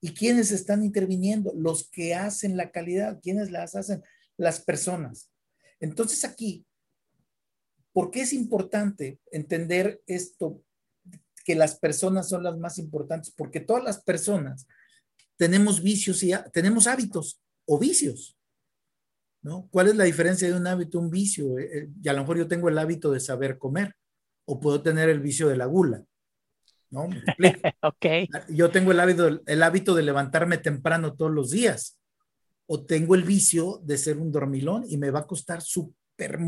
¿Y 0.00 0.14
quiénes 0.14 0.52
están 0.52 0.84
interviniendo? 0.84 1.52
Los 1.54 1.90
que 1.90 2.14
hacen 2.14 2.56
la 2.56 2.70
calidad. 2.70 3.20
¿Quiénes 3.20 3.50
las 3.50 3.74
hacen? 3.74 4.02
Las 4.36 4.60
personas. 4.60 5.32
Entonces 5.80 6.24
aquí 6.24 6.64
¿Por 7.98 8.12
qué 8.12 8.20
es 8.20 8.32
importante 8.32 9.18
entender 9.32 10.00
esto, 10.06 10.62
que 11.44 11.56
las 11.56 11.80
personas 11.80 12.28
son 12.28 12.44
las 12.44 12.56
más 12.56 12.78
importantes? 12.78 13.34
Porque 13.36 13.58
todas 13.58 13.82
las 13.82 14.00
personas 14.00 14.68
tenemos 15.36 15.82
vicios 15.82 16.22
y 16.22 16.30
tenemos 16.52 16.86
hábitos 16.86 17.40
o 17.66 17.76
vicios. 17.76 18.37
¿No? 19.42 19.68
¿Cuál 19.70 19.88
es 19.88 19.96
la 19.96 20.04
diferencia 20.04 20.48
de 20.48 20.54
un 20.54 20.66
hábito 20.66 20.98
un 20.98 21.10
vicio? 21.10 21.58
Eh, 21.58 21.70
eh, 21.72 21.88
y 22.02 22.08
a 22.08 22.12
lo 22.12 22.20
mejor 22.20 22.38
yo 22.38 22.48
tengo 22.48 22.68
el 22.68 22.78
hábito 22.78 23.10
de 23.10 23.20
saber 23.20 23.58
comer 23.58 23.94
o 24.44 24.60
puedo 24.60 24.82
tener 24.82 25.08
el 25.08 25.20
vicio 25.20 25.48
de 25.48 25.56
la 25.56 25.66
gula. 25.66 26.02
¿no? 26.90 27.08
okay. 27.82 28.28
Yo 28.48 28.70
tengo 28.70 28.92
el 28.92 29.00
hábito, 29.00 29.40
el 29.44 29.62
hábito 29.62 29.94
de 29.94 30.02
levantarme 30.02 30.58
temprano 30.58 31.14
todos 31.14 31.30
los 31.30 31.50
días 31.50 31.98
o 32.66 32.84
tengo 32.84 33.14
el 33.14 33.24
vicio 33.24 33.80
de 33.84 33.98
ser 33.98 34.18
un 34.18 34.32
dormilón 34.32 34.84
y 34.88 34.98
me 34.98 35.10
va 35.10 35.20
a 35.20 35.26
costar 35.26 35.62
súper 35.62 36.38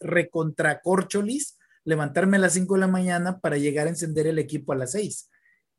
recontracorcholis 0.00 1.58
levantarme 1.84 2.36
a 2.38 2.40
las 2.40 2.54
5 2.54 2.74
de 2.74 2.80
la 2.80 2.88
mañana 2.88 3.40
para 3.40 3.58
llegar 3.58 3.86
a 3.86 3.90
encender 3.90 4.26
el 4.26 4.38
equipo 4.38 4.72
a 4.72 4.76
las 4.76 4.92
6 4.92 5.30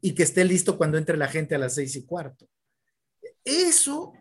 y 0.01 0.13
que 0.13 0.23
esté 0.23 0.45
listo 0.45 0.77
cuando 0.77 0.97
entre 0.97 1.17
la 1.17 1.27
gente 1.27 1.55
a 1.55 1.57
las 1.57 1.75
6 1.75 1.95
y 1.95 2.05
cuarto. 2.05 2.47
Eso, 3.43 4.13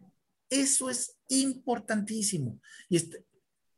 eso 0.51 0.91
es 0.91 1.17
importantísimo. 1.29 2.61
Y 2.89 2.97
este, 2.97 3.25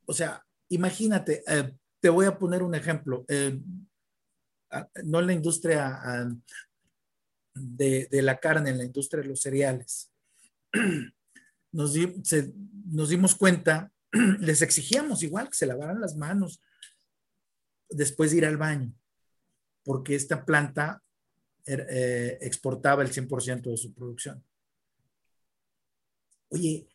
o 0.07 0.13
sea, 0.13 0.45
imagínate, 0.69 1.43
eh, 1.47 1.73
te 2.01 2.09
voy 2.09 2.27
a 2.27 2.39
poner 2.39 2.63
un 2.63 2.75
ejemplo, 2.75 3.25
eh, 3.29 3.61
no 5.05 5.21
en 5.21 5.27
la 5.27 5.33
industria 5.33 6.01
de, 7.55 8.09
la 8.23 8.39
carne, 8.39 8.71
en 8.71 8.79
la 8.79 8.85
industria 8.85 9.23
de 9.23 9.29
los 9.29 9.41
cereales. 9.41 10.13
Nos, 11.73 11.93
nos 12.87 13.09
dimos 13.11 13.35
cuenta 13.35 13.93
les 14.41 14.63
exigíamos 14.63 15.23
igual 15.23 15.49
que 15.49 15.57
se 15.57 15.67
lavaran 15.67 16.01
las 16.01 16.17
manos 16.17 16.63
después 17.91 18.31
de 18.31 18.39
ir 18.39 18.47
al 18.47 18.57
baño, 18.57 18.95
porque 19.85 20.15
esta 20.15 20.45
planta 20.45 21.03
er, 21.65 21.87
eh, 21.91 22.39
exportaba 22.41 23.03
el 23.03 23.11
100% 23.13 23.71
de 23.71 23.77
su 23.77 23.95
producción. 23.95 24.43
Oye, 26.49 26.89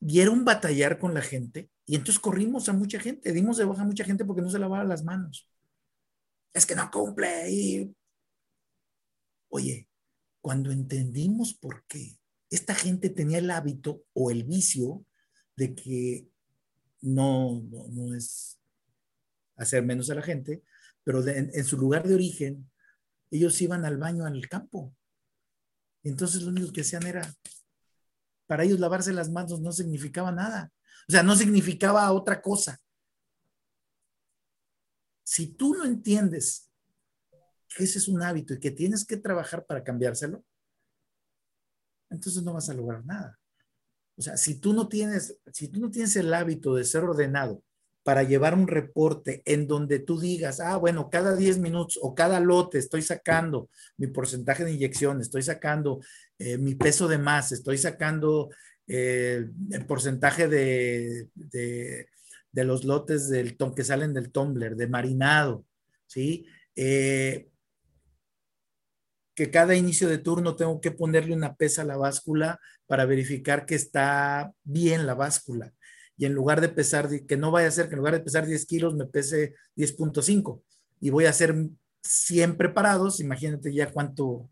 y 0.00 0.24
batallar 0.44 0.98
con 0.98 1.14
la 1.14 1.22
gente, 1.22 1.70
y 1.86 1.96
entonces 1.96 2.20
corrimos 2.20 2.68
a 2.68 2.72
mucha 2.72 3.00
gente, 3.00 3.32
dimos 3.32 3.56
de 3.56 3.64
baja 3.64 3.82
a 3.82 3.86
mucha 3.86 4.04
gente 4.04 4.24
porque 4.24 4.42
no 4.42 4.50
se 4.50 4.58
lavaba 4.58 4.84
las 4.84 5.04
manos. 5.04 5.50
Es 6.52 6.66
que 6.66 6.74
no 6.74 6.90
cumple. 6.90 7.94
Oye, 9.48 9.88
cuando 10.40 10.70
entendimos 10.72 11.54
por 11.54 11.84
qué 11.86 12.18
esta 12.50 12.74
gente 12.74 13.10
tenía 13.10 13.38
el 13.38 13.50
hábito 13.50 14.04
o 14.12 14.30
el 14.30 14.44
vicio 14.44 15.04
de 15.56 15.74
que 15.74 16.28
no, 17.00 17.62
no, 17.62 18.14
es 18.14 18.58
hacer 19.56 19.82
menos 19.82 20.10
a 20.10 20.14
la 20.14 20.22
gente, 20.22 20.62
pero 21.04 21.26
en, 21.26 21.64
su 21.64 21.76
lugar 21.76 22.06
de 22.06 22.14
origen, 22.14 22.70
ellos 23.30 23.60
iban 23.60 23.84
al 23.84 23.96
baño 23.96 24.26
al 24.26 24.48
campo. 24.48 24.94
Entonces 26.02 26.42
lo 26.42 26.50
único 26.50 26.72
que 26.72 26.82
hacían 26.82 27.06
era, 27.06 27.34
para 28.46 28.64
ellos 28.64 28.80
lavarse 28.80 29.12
las 29.12 29.30
manos 29.30 29.60
no 29.60 29.72
significaba 29.72 30.32
nada. 30.32 30.72
O 31.08 31.12
sea, 31.12 31.22
no 31.22 31.36
significaba 31.36 32.10
otra 32.12 32.40
cosa. 32.40 32.80
Si 35.24 35.48
tú 35.48 35.74
no 35.74 35.84
entiendes 35.84 36.70
que 37.68 37.84
ese 37.84 37.98
es 37.98 38.08
un 38.08 38.22
hábito 38.22 38.54
y 38.54 38.60
que 38.60 38.70
tienes 38.70 39.04
que 39.04 39.16
trabajar 39.16 39.66
para 39.66 39.82
cambiárselo, 39.82 40.44
entonces 42.10 42.42
no 42.42 42.52
vas 42.52 42.68
a 42.70 42.74
lograr 42.74 43.04
nada. 43.04 43.38
O 44.16 44.22
sea, 44.22 44.36
si 44.36 44.58
tú 44.60 44.72
no 44.72 44.88
tienes, 44.88 45.38
si 45.52 45.68
tú 45.68 45.80
no 45.80 45.90
tienes 45.90 46.14
el 46.16 46.32
hábito 46.32 46.74
de 46.74 46.84
ser 46.84 47.04
ordenado 47.04 47.62
para 48.06 48.22
llevar 48.22 48.54
un 48.54 48.68
reporte 48.68 49.42
en 49.44 49.66
donde 49.66 49.98
tú 49.98 50.20
digas, 50.20 50.60
ah, 50.60 50.76
bueno, 50.76 51.10
cada 51.10 51.34
10 51.34 51.58
minutos 51.58 51.98
o 52.00 52.14
cada 52.14 52.38
lote 52.38 52.78
estoy 52.78 53.02
sacando 53.02 53.68
mi 53.96 54.06
porcentaje 54.06 54.64
de 54.64 54.70
inyección, 54.70 55.20
estoy 55.20 55.42
sacando 55.42 55.98
eh, 56.38 56.56
mi 56.56 56.76
peso 56.76 57.08
de 57.08 57.18
más, 57.18 57.50
estoy 57.50 57.78
sacando 57.78 58.48
eh, 58.86 59.48
el 59.72 59.86
porcentaje 59.86 60.46
de, 60.46 61.26
de, 61.34 62.64
los 62.64 62.84
lotes 62.84 63.28
del, 63.28 63.56
que 63.74 63.82
salen 63.82 64.14
del 64.14 64.30
tumbler, 64.30 64.76
de 64.76 64.86
marinado, 64.86 65.64
¿sí? 66.06 66.46
Eh, 66.76 67.48
que 69.34 69.50
cada 69.50 69.74
inicio 69.74 70.08
de 70.08 70.18
turno 70.18 70.54
tengo 70.54 70.80
que 70.80 70.92
ponerle 70.92 71.34
una 71.34 71.56
pesa 71.56 71.82
a 71.82 71.84
la 71.86 71.96
báscula 71.96 72.60
para 72.86 73.04
verificar 73.04 73.66
que 73.66 73.74
está 73.74 74.52
bien 74.62 75.06
la 75.06 75.14
báscula. 75.14 75.74
Y 76.16 76.24
en 76.24 76.32
lugar 76.32 76.60
de 76.60 76.68
pesar, 76.68 77.08
que 77.26 77.36
no 77.36 77.50
vaya 77.50 77.68
a 77.68 77.72
ser 77.72 77.88
que 77.88 77.94
en 77.94 77.98
lugar 77.98 78.14
de 78.14 78.20
pesar 78.20 78.46
10 78.46 78.66
kilos 78.66 78.94
me 78.94 79.06
pese 79.06 79.54
10.5 79.76 80.62
y 81.00 81.10
voy 81.10 81.26
a 81.26 81.30
hacer 81.30 81.54
100 82.02 82.56
preparados, 82.56 83.20
imagínate 83.20 83.72
ya 83.72 83.90
cuánto, 83.92 84.48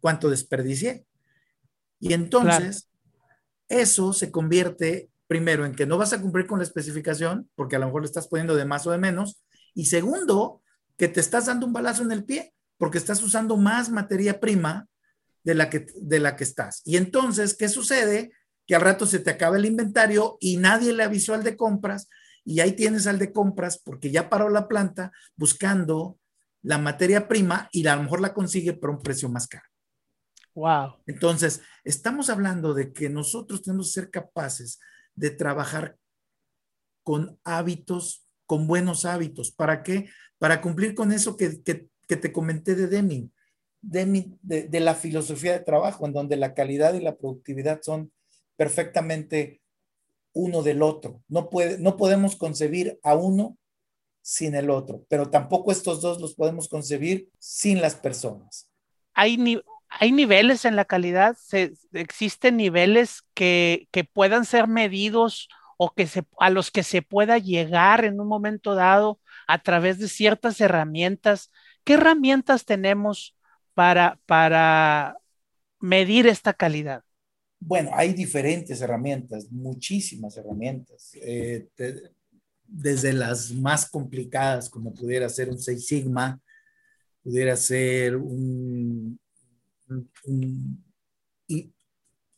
cuánto 0.00 0.28
desperdicié. 0.28 1.06
Y 2.00 2.12
entonces, 2.12 2.88
eso 3.68 4.12
se 4.12 4.30
convierte 4.30 5.10
primero 5.26 5.66
en 5.66 5.74
que 5.74 5.86
no 5.86 5.98
vas 5.98 6.12
a 6.12 6.20
cumplir 6.20 6.46
con 6.46 6.58
la 6.58 6.64
especificación, 6.64 7.50
porque 7.54 7.76
a 7.76 7.78
lo 7.78 7.86
mejor 7.86 8.02
le 8.02 8.06
estás 8.06 8.28
poniendo 8.28 8.54
de 8.54 8.64
más 8.64 8.86
o 8.86 8.90
de 8.90 8.98
menos, 8.98 9.42
y 9.74 9.86
segundo, 9.86 10.62
que 10.96 11.08
te 11.08 11.20
estás 11.20 11.46
dando 11.46 11.66
un 11.66 11.72
balazo 11.72 12.02
en 12.02 12.12
el 12.12 12.24
pie, 12.24 12.54
porque 12.76 12.98
estás 12.98 13.22
usando 13.22 13.56
más 13.56 13.90
materia 13.90 14.40
prima 14.40 14.88
de 15.44 15.54
la 15.54 15.70
que, 15.70 15.86
de 15.96 16.20
la 16.20 16.36
que 16.36 16.44
estás. 16.44 16.82
Y 16.84 16.96
entonces, 16.96 17.54
¿qué 17.54 17.68
sucede? 17.68 18.32
Que 18.68 18.76
al 18.76 18.82
rato 18.82 19.04
se 19.06 19.18
te 19.18 19.30
acaba 19.30 19.56
el 19.56 19.64
inventario 19.64 20.36
y 20.40 20.58
nadie 20.58 20.92
le 20.92 21.02
avisó 21.02 21.34
al 21.34 21.42
de 21.42 21.56
compras 21.56 22.08
y 22.44 22.60
ahí 22.60 22.72
tienes 22.72 23.08
al 23.08 23.18
de 23.18 23.32
compras 23.32 23.78
porque 23.78 24.10
ya 24.10 24.30
paró 24.30 24.48
la 24.48 24.68
planta 24.68 25.10
buscando 25.34 26.18
la 26.62 26.78
materia 26.78 27.26
prima 27.26 27.68
y 27.72 27.84
a 27.86 27.96
lo 27.96 28.04
mejor 28.04 28.20
la 28.20 28.32
consigue 28.34 28.74
por 28.74 28.90
un 28.90 29.00
precio 29.00 29.28
más 29.28 29.48
caro. 29.48 29.66
Wow. 30.54 30.96
Entonces, 31.06 31.62
estamos 31.82 32.30
hablando 32.30 32.74
de 32.74 32.92
que 32.92 33.08
nosotros 33.08 33.62
tenemos 33.62 33.88
que 33.88 34.00
ser 34.00 34.10
capaces 34.10 34.78
de 35.14 35.30
trabajar 35.30 35.96
con 37.02 37.40
hábitos, 37.42 38.24
con 38.46 38.66
buenos 38.66 39.04
hábitos. 39.04 39.50
¿Para 39.50 39.82
qué? 39.82 40.08
Para 40.38 40.60
cumplir 40.60 40.94
con 40.94 41.12
eso 41.12 41.36
que, 41.36 41.62
que, 41.62 41.88
que 42.06 42.16
te 42.16 42.32
comenté 42.32 42.74
de 42.74 42.86
Deming 42.86 43.32
de, 43.80 44.80
la 44.80 44.94
filosofía 44.94 45.52
de 45.52 45.64
trabajo, 45.64 46.06
en 46.06 46.12
donde 46.12 46.36
la 46.36 46.54
calidad 46.54 46.94
y 46.94 47.00
la 47.00 47.16
productividad 47.16 47.80
son 47.82 48.12
perfectamente 48.58 49.62
uno 50.34 50.62
del 50.62 50.82
otro. 50.82 51.22
No, 51.28 51.48
puede, 51.48 51.78
no 51.78 51.96
podemos 51.96 52.36
concebir 52.36 52.98
a 53.02 53.14
uno 53.14 53.56
sin 54.20 54.54
el 54.54 54.68
otro, 54.68 55.04
pero 55.08 55.30
tampoco 55.30 55.72
estos 55.72 56.02
dos 56.02 56.20
los 56.20 56.34
podemos 56.34 56.68
concebir 56.68 57.30
sin 57.38 57.80
las 57.80 57.94
personas. 57.94 58.70
Hay, 59.14 59.62
hay 59.88 60.12
niveles 60.12 60.64
en 60.64 60.76
la 60.76 60.84
calidad, 60.84 61.36
existen 61.92 62.56
niveles 62.58 63.22
que, 63.32 63.88
que, 63.90 64.04
puedan 64.04 64.44
ser 64.44 64.66
medidos 64.66 65.48
o 65.78 65.94
que 65.94 66.06
se, 66.06 66.24
a 66.38 66.50
los 66.50 66.70
que 66.70 66.82
se 66.82 67.00
pueda 67.00 67.38
llegar 67.38 68.04
en 68.04 68.20
un 68.20 68.28
momento 68.28 68.74
dado 68.74 69.20
a 69.46 69.62
través 69.62 69.98
de 69.98 70.08
ciertas 70.08 70.60
herramientas. 70.60 71.50
¿Qué 71.84 71.94
herramientas 71.94 72.64
tenemos 72.64 73.36
para, 73.72 74.18
para 74.26 75.16
medir 75.80 76.26
esta 76.26 76.52
calidad? 76.52 77.04
Bueno, 77.60 77.90
hay 77.92 78.12
diferentes 78.12 78.80
herramientas, 78.80 79.50
muchísimas 79.50 80.36
herramientas, 80.36 81.10
eh, 81.14 81.66
desde 82.66 83.12
las 83.12 83.50
más 83.52 83.90
complicadas, 83.90 84.70
como 84.70 84.94
pudiera 84.94 85.28
ser 85.28 85.48
un 85.48 85.58
Seis 85.58 85.86
Sigma, 85.86 86.40
pudiera 87.22 87.56
ser 87.56 88.16
un, 88.16 89.18
un, 90.24 90.84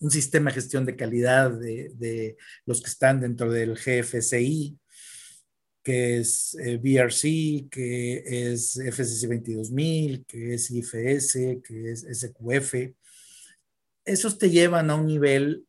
sistema 0.08 0.50
de 0.50 0.54
gestión 0.54 0.86
de 0.86 0.96
calidad 0.96 1.50
de, 1.50 1.92
de, 1.94 2.36
los 2.64 2.80
que 2.80 2.88
están 2.88 3.20
dentro 3.20 3.52
del 3.52 3.74
GFCI, 3.74 4.78
que 5.82 6.18
es 6.18 6.56
eh, 6.60 6.76
BRC, 6.76 7.68
que 7.70 8.22
es 8.52 8.76
FCC 8.76 9.28
22000, 9.28 10.24
que 10.26 10.54
es 10.54 10.70
IFS, 10.70 11.60
que 11.62 11.92
es 11.92 12.06
SQF. 12.10 12.74
Esos 14.04 14.38
te 14.38 14.50
llevan 14.50 14.90
a 14.90 14.94
un 14.94 15.06
nivel 15.06 15.66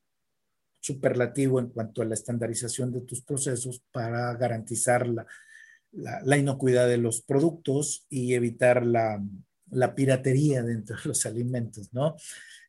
superlativo 0.79 1.59
en 1.59 1.69
cuanto 1.69 2.01
a 2.01 2.05
la 2.05 2.13
estandarización 2.13 2.91
de 2.91 3.01
tus 3.01 3.21
procesos 3.21 3.83
para 3.91 4.33
garantizar 4.35 5.07
la, 5.07 6.37
inocuidad 6.37 6.87
de 6.87 6.97
los 6.97 7.21
productos 7.21 8.05
y 8.09 8.33
evitar 8.33 8.85
la, 8.85 9.21
la, 9.69 9.93
piratería 9.93 10.63
dentro 10.63 10.95
de 10.95 11.09
los 11.09 11.25
alimentos, 11.25 11.93
¿no? 11.93 12.15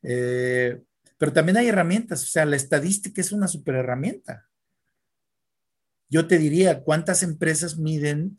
Eh, 0.03 0.83
pero 1.17 1.33
también 1.33 1.57
hay 1.57 1.69
herramientas, 1.69 2.23
o 2.25 2.27
sea, 2.27 2.45
la 2.45 2.57
estadística 2.57 3.21
es 3.21 3.33
una 3.33 3.49
super 3.49 3.77
herramienta 3.77 4.49
yo 6.13 6.27
te 6.27 6.37
diría 6.37 6.83
cuántas 6.83 7.23
empresas 7.23 7.79
miden 7.79 8.37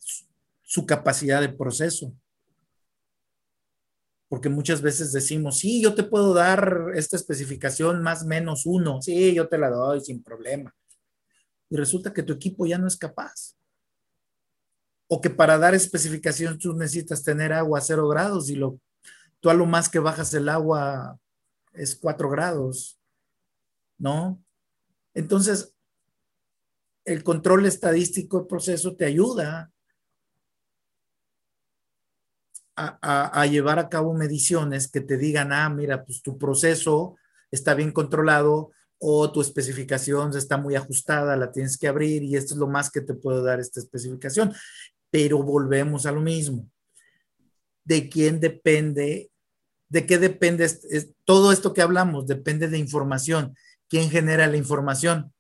su 0.62 0.86
capacidad 0.86 1.42
de 1.42 1.50
proceso. 1.50 2.16
Porque 4.34 4.50
muchas 4.50 4.82
veces 4.82 5.12
decimos, 5.12 5.60
sí, 5.60 5.80
yo 5.80 5.94
te 5.94 6.02
puedo 6.02 6.34
dar 6.34 6.86
esta 6.96 7.16
especificación 7.16 8.02
más 8.02 8.26
menos 8.26 8.66
uno, 8.66 9.00
sí, 9.00 9.32
yo 9.36 9.48
te 9.48 9.60
la 9.60 9.70
doy 9.70 10.02
sin 10.02 10.24
problema. 10.24 10.76
Y 11.70 11.78
resulta 11.78 12.12
que 12.12 12.24
tu 12.24 12.34
equipo 12.34 12.66
ya 12.66 12.80
no 12.80 12.88
es 12.88 12.98
capaz. 12.98 13.56
O 15.08 15.22
que 15.22 15.30
para 15.30 15.60
dar 15.60 15.76
especificación 15.76 16.58
tú 16.58 16.74
necesitas 16.74 17.22
tener 17.22 17.54
agua 17.54 17.78
a 17.78 17.84
cero 17.84 18.08
grados 18.08 18.50
y 18.50 18.56
lo, 18.56 18.80
tú 19.40 19.52
a 19.52 19.54
lo 19.54 19.68
más 19.68 19.88
que 19.88 20.00
bajas 20.00 20.34
el 20.34 20.50
agua 20.50 21.20
es 21.72 21.96
cuatro 21.96 22.28
grados, 22.28 23.00
¿no? 24.00 24.44
Entonces, 25.14 25.76
el 27.06 27.24
control 27.24 27.68
estadístico 27.68 28.40
del 28.40 28.48
proceso 28.48 28.96
te 28.96 29.06
ayuda 29.06 29.72
a, 32.76 33.46
llevar 33.46 33.80
a 33.80 33.90
cabo 33.90 34.14
mediciones 34.14 34.90
que 34.90 35.02
te 35.02 35.18
digan, 35.18 35.52
ah, 35.54 35.70
mira, 35.70 36.04
pues 36.06 36.22
tu 36.22 36.38
proceso 36.38 37.16
está 37.52 37.74
bien 37.76 37.92
controlado 37.92 38.72
o 38.98 39.32
tu 39.32 39.42
especificación 39.42 40.36
está 40.36 40.58
muy 40.58 40.76
ajustada, 40.76 41.36
la 41.36 41.52
tienes 41.52 41.78
que 41.78 41.88
abrir 41.88 42.24
y 42.24 42.36
esto 42.36 42.54
es 42.54 42.60
lo 42.60 42.68
más 42.68 42.90
que 42.90 43.02
te 43.02 43.14
puedo 43.14 43.44
dar 43.44 43.60
esta 43.60 43.80
especificación. 43.80 44.54
Pero 45.12 45.44
volvemos 45.44 46.06
a 46.06 46.12
lo 46.12 46.22
mismo. 46.22 46.70
¿De 47.84 48.10
quién 48.10 48.40
depende? 48.40 49.30
¿De 49.90 50.06
qué 50.06 50.18
depende? 50.18 50.68
todo 51.26 51.52
esto 51.52 51.74
que 51.74 51.82
hablamos 51.82 52.26
depende 52.26 52.68
de 52.68 52.78
información. 52.78 53.56
¿Quién 53.88 54.10
genera 54.10 54.48
la 54.48 54.58
información? 54.58 55.34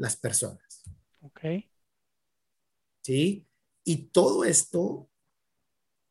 las 0.00 0.16
personas. 0.16 0.82
Ok. 1.20 1.40
¿Sí? 3.02 3.46
Y 3.84 3.96
todo 4.06 4.44
esto, 4.44 5.09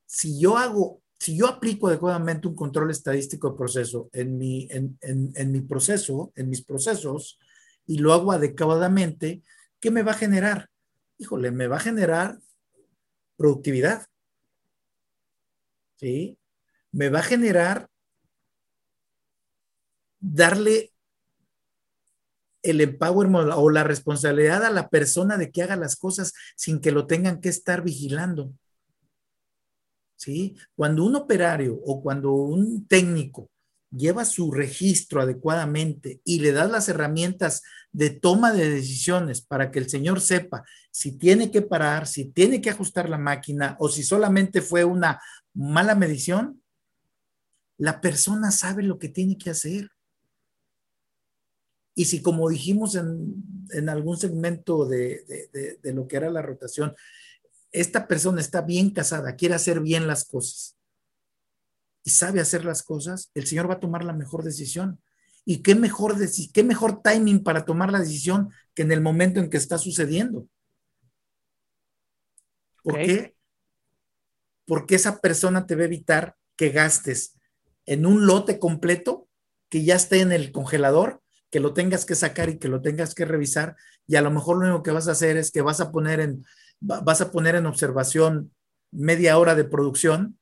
si 0.10 0.40
yo 0.40 0.58
hago, 0.58 1.04
si 1.20 1.38
yo 1.38 1.48
aplico 1.48 1.88
adecuadamente 1.88 2.48
un 2.48 2.56
control 2.56 2.90
estadístico 2.90 3.52
de 3.52 3.58
proceso 3.58 4.10
en 4.12 4.40
mi, 4.40 4.68
en, 4.72 4.98
en, 5.02 5.52
mi 5.52 5.62
proceso, 5.62 6.34
en 6.36 6.50
mis 6.50 6.66
procesos, 6.66 7.38
y 7.86 8.00
lo 8.00 8.12
hago 8.12 8.32
adecuadamente, 8.32 9.44
¿qué 9.80 9.92
me 9.92 10.02
va 10.02 10.14
a 10.14 10.16
generar? 10.16 10.68
Híjole, 11.20 11.52
me 11.52 11.68
va 11.68 11.78
a 11.78 11.82
generar 11.82 12.40
productividad. 13.38 14.08
¿Sí? 15.98 16.40
Me 16.92 17.10
va 17.10 17.20
a 17.20 17.24
generar 17.24 17.88
darle 20.20 20.92
el 22.64 22.82
empowerment 22.82 23.52
o 23.56 23.70
la 23.70 23.84
responsabilidad 23.84 24.66
a 24.66 24.72
la 24.72 24.90
persona 24.90 25.38
de 25.38 25.52
que 25.52 25.62
haga 25.62 25.76
las 25.76 25.96
cosas 25.98 26.34
sin 26.56 26.82
que 26.82 26.92
lo 26.92 27.06
tengan 27.06 27.42
que 27.42 27.50
estar 27.50 27.84
vigilando. 27.84 28.52
¿Sí? 30.20 30.58
Cuando 30.76 31.06
un 31.06 31.16
operario 31.16 31.80
o 31.86 32.04
cuando 32.04 32.34
un 32.34 32.86
técnico 32.88 33.50
lleva 33.90 34.26
su 34.26 34.52
registro 34.52 35.22
adecuadamente 35.22 36.20
y 36.26 36.40
le 36.40 36.52
das 36.52 36.70
las 36.70 36.90
herramientas 36.90 37.64
de 37.94 38.10
toma 38.10 38.52
de 38.52 38.70
decisiones 38.70 39.40
para 39.42 39.72
que 39.72 39.80
el 39.80 39.90
señor 39.90 40.20
sepa 40.20 40.66
si 40.92 41.18
tiene 41.18 41.52
que 41.52 41.62
parar, 41.62 42.06
si 42.06 42.26
tiene 42.26 42.60
que 42.60 42.70
ajustar 42.70 43.10
la 43.10 43.18
máquina 43.18 43.78
o 43.80 43.88
si 43.88 44.04
solamente 44.04 44.62
fue 44.62 44.84
una 44.84 45.22
mala 45.54 45.96
medición, 45.96 46.62
la 47.78 48.02
persona 48.02 48.52
sabe 48.52 48.84
lo 48.84 49.00
que 49.00 49.08
tiene 49.08 49.38
que 49.38 49.52
hacer. 49.52 49.90
Y 51.96 52.06
si 52.06 52.22
como 52.22 52.50
dijimos 52.50 52.96
en, 52.96 53.90
algún 53.90 54.18
segmento 54.18 54.86
de, 54.86 55.24
lo 55.84 56.08
que 56.08 56.18
era 56.18 56.30
la 56.30 56.42
rotación, 56.42 56.94
esta 57.72 58.08
persona 58.08 58.42
está 58.42 58.62
bien 58.62 58.92
casada, 58.92 59.36
quiere 59.36 59.56
hacer 59.56 59.80
bien 59.80 60.08
las 60.08 60.26
cosas 60.26 60.76
y 62.04 62.12
sabe 62.12 62.40
hacer 62.40 62.66
las 62.66 62.84
cosas, 62.84 63.32
el 63.34 63.46
Señor 63.46 63.70
va 63.70 63.76
a 63.76 63.80
tomar 63.80 64.04
la 64.04 64.14
mejor 64.14 64.44
decisión. 64.44 65.02
¿Y 65.46 65.62
qué 65.62 65.76
mejor, 65.76 66.16
qué 66.54 66.64
mejor 66.64 67.02
timing 67.02 67.44
para 67.44 67.66
tomar 67.66 67.92
la 67.92 68.00
decisión 68.00 68.50
que 68.74 68.84
en 68.84 68.92
el 68.92 69.02
momento 69.02 69.40
en 69.40 69.50
que 69.50 69.58
está 69.58 69.78
sucediendo? 69.78 70.48
¿Por 72.84 72.96
qué? 72.96 73.36
Porque 74.66 74.96
esa 74.96 75.20
persona 75.20 75.66
te 75.66 75.76
va 75.76 75.82
a 75.82 75.86
evitar 75.86 76.36
que 76.56 76.70
gastes 76.70 77.38
en 77.86 78.06
un 78.06 78.26
lote 78.26 78.60
completo 78.60 79.28
que 79.70 79.84
ya 79.84 79.96
esté 79.96 80.22
en 80.22 80.32
el 80.32 80.52
congelador, 80.52 81.22
que 81.50 81.60
lo 81.60 81.74
tengas 81.74 82.06
que 82.06 82.16
sacar 82.16 82.50
y 82.50 82.60
que 82.60 82.68
lo 82.68 82.82
tengas 82.82 83.16
que 83.16 83.26
revisar 83.26 83.76
y 84.08 84.16
a 84.16 84.22
lo 84.22 84.32
mejor 84.32 84.58
lo 84.58 84.66
único 84.66 84.84
que 84.84 84.92
vas 84.92 85.08
a 85.08 85.12
hacer 85.12 85.38
es 85.38 85.52
que 85.52 85.62
vas 85.62 85.80
a 85.82 85.92
poner 85.92 86.20
en 86.20 86.46
vas 86.80 87.22
a 87.22 87.32
poner 87.32 87.56
en 87.56 87.66
observación 87.66 88.54
media 88.92 89.38
hora 89.38 89.56
de 89.56 89.66
producción, 89.66 90.40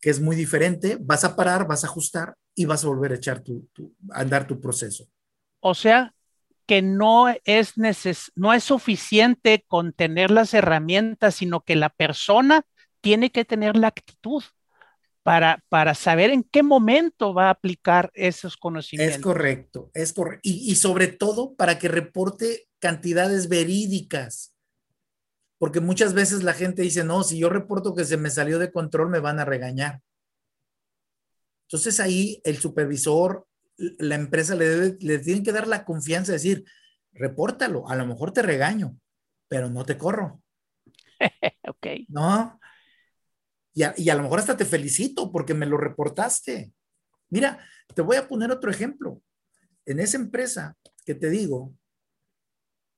que 0.00 0.10
es 0.10 0.20
muy 0.20 0.36
diferente, 0.36 0.98
vas 1.00 1.24
a 1.24 1.36
parar, 1.36 1.66
vas 1.66 1.84
a 1.84 1.86
ajustar 1.86 2.36
y 2.54 2.66
vas 2.66 2.84
a 2.84 2.88
volver 2.88 3.12
a 3.12 3.16
echar 3.16 3.40
tu, 3.40 3.68
a 4.10 4.20
andar 4.20 4.46
tu 4.46 4.60
proceso. 4.60 5.08
O 5.60 5.74
sea, 5.74 6.14
que 6.66 6.82
no 6.82 7.34
es, 7.44 7.76
neces 7.78 8.32
no 8.34 8.52
es 8.52 8.64
suficiente 8.64 9.64
con 9.66 9.92
tener 9.92 10.30
las 10.30 10.54
herramientas, 10.54 11.36
sino 11.36 11.62
que 11.62 11.76
la 11.76 11.90
persona 11.90 12.66
tiene 13.00 13.30
que 13.30 13.44
tener 13.44 13.76
la 13.76 13.88
actitud 13.88 14.42
para, 15.22 15.62
para 15.68 15.94
saber 15.94 16.30
en 16.30 16.42
qué 16.42 16.62
momento 16.62 17.32
va 17.32 17.46
a 17.46 17.50
aplicar 17.50 18.10
esos 18.14 18.56
conocimientos. 18.56 19.16
Es 19.16 19.22
correcto, 19.22 19.90
es 19.94 20.12
correcto. 20.12 20.40
Y, 20.42 20.70
y 20.70 20.76
sobre 20.76 21.08
todo 21.08 21.54
para 21.54 21.78
que 21.78 21.88
reporte 21.88 22.66
cantidades 22.78 23.48
verídicas. 23.48 24.53
Porque 25.58 25.80
muchas 25.80 26.14
veces 26.14 26.42
la 26.42 26.52
gente 26.52 26.82
dice, 26.82 27.04
no, 27.04 27.22
si 27.22 27.38
yo 27.38 27.48
reporto 27.48 27.94
que 27.94 28.04
se 28.04 28.16
me 28.16 28.30
salió 28.30 28.58
de 28.58 28.72
control, 28.72 29.08
me 29.10 29.20
van 29.20 29.38
a 29.38 29.44
regañar. 29.44 30.00
Entonces 31.68 32.00
ahí 32.00 32.40
el 32.44 32.58
supervisor, 32.58 33.46
la 33.76 34.14
empresa 34.14 34.54
le, 34.54 34.68
debe, 34.68 34.96
le 35.00 35.18
tienen 35.18 35.44
que 35.44 35.52
dar 35.52 35.66
la 35.66 35.84
confianza 35.84 36.32
de 36.32 36.38
decir, 36.38 36.64
repórtalo, 37.12 37.88
a 37.88 37.96
lo 37.96 38.06
mejor 38.06 38.32
te 38.32 38.42
regaño, 38.42 38.96
pero 39.48 39.70
no 39.70 39.84
te 39.84 39.96
corro. 39.96 40.42
ok. 41.68 41.86
No. 42.08 42.60
Y 43.72 43.82
a, 43.82 43.94
y 43.96 44.08
a, 44.08 44.14
lo 44.14 44.22
mejor 44.22 44.38
hasta 44.38 44.56
te 44.56 44.64
felicito 44.64 45.32
porque 45.32 45.54
me 45.54 45.66
lo 45.66 45.76
reportaste. 45.76 46.72
Mira, 47.30 47.58
te 47.94 48.02
voy 48.02 48.16
a 48.16 48.28
poner 48.28 48.50
otro 48.50 48.70
ejemplo. 48.70 49.20
En 49.86 50.00
esa 50.00 50.16
empresa 50.16 50.76
que 51.04 51.14
te 51.14 51.28
digo, 51.28 51.74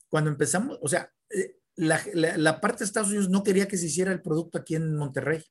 cuando 0.08 0.30
empezamos, 0.30 0.78
o 0.82 0.88
sea, 0.88 1.10
eh, 1.30 1.56
la, 1.76 2.00
la, 2.14 2.36
la, 2.36 2.60
parte 2.60 2.80
de 2.80 2.84
Estados 2.86 3.10
Unidos 3.10 3.28
no 3.28 3.42
quería 3.42 3.68
que 3.68 3.76
se 3.76 3.86
hiciera 3.86 4.12
el 4.12 4.22
producto 4.22 4.58
aquí 4.58 4.74
en 4.74 4.96
Monterrey, 4.96 5.44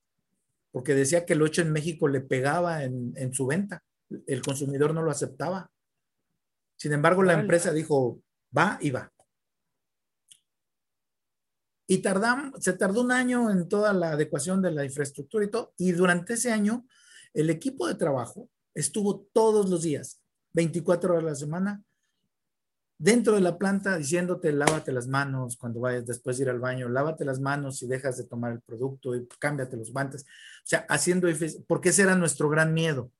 porque 0.72 0.96
decía 0.96 1.26
que 1.26 1.36
lo 1.36 1.46
hecho 1.46 1.62
en 1.62 1.72
México 1.72 2.08
le 2.08 2.22
pegaba 2.22 2.84
en, 2.84 3.14
en 3.16 3.34
su 3.34 3.46
venta 3.46 3.84
el 4.28 4.42
consumidor 4.42 4.94
no 4.94 5.02
lo 5.02 5.12
aceptaba. 5.12 5.72
Sin 6.78 6.94
embargo, 6.94 7.24
la 7.24 7.34
empresa 7.34 7.72
dijo, 7.72 8.22
va 8.56 8.78
y 8.82 8.92
va. 8.92 9.12
Y 11.88 12.00
tardamos, 12.00 12.64
se 12.64 12.74
tardó 12.74 13.02
un 13.02 13.12
año 13.12 13.52
en 13.52 13.70
toda 13.70 13.94
la 13.94 14.12
adecuación 14.12 14.62
de 14.62 14.72
la 14.72 14.86
infraestructura 14.86 15.46
y 15.46 15.52
todo. 15.52 15.74
Y 15.78 15.92
durante 15.92 16.34
ese 16.34 16.52
año, 16.52 16.86
el 17.34 17.50
equipo 17.50 17.88
de 17.88 17.96
trabajo 17.96 18.50
estuvo 18.74 19.28
todos 19.32 19.70
los 19.70 19.84
días, 19.84 20.22
24 20.54 21.14
horas 21.14 21.24
a 21.24 21.28
la 21.28 21.36
semana, 21.36 21.84
dentro 22.98 23.34
de 23.34 23.42
la 23.42 23.58
planta 23.58 23.98
diciéndote 23.98 24.52
lávate 24.52 24.92
las 24.92 25.08
manos 25.08 25.58
cuando 25.58 25.82
vayas 25.82 26.06
después 26.06 26.38
de 26.38 26.44
ir 26.44 26.50
al 26.50 26.60
baño, 26.60 26.90
lávate 26.90 27.26
las 27.26 27.40
manos 27.40 27.80
si 27.80 27.88
dejas 27.88 28.18
de 28.18 28.26
tomar 28.26 28.54
el 28.54 28.62
producto 28.62 29.16
y 29.16 29.28
cámbiate 29.40 29.78
los 29.78 29.92
guantes. 29.92 30.24
O 30.24 30.68
sea, 30.68 30.86
haciendo, 30.90 31.28
porque 31.68 31.90
ese 31.90 32.04
era 32.04 32.16
nuestro 32.16 32.50
gran 32.50 32.74
miedo. 32.74 33.12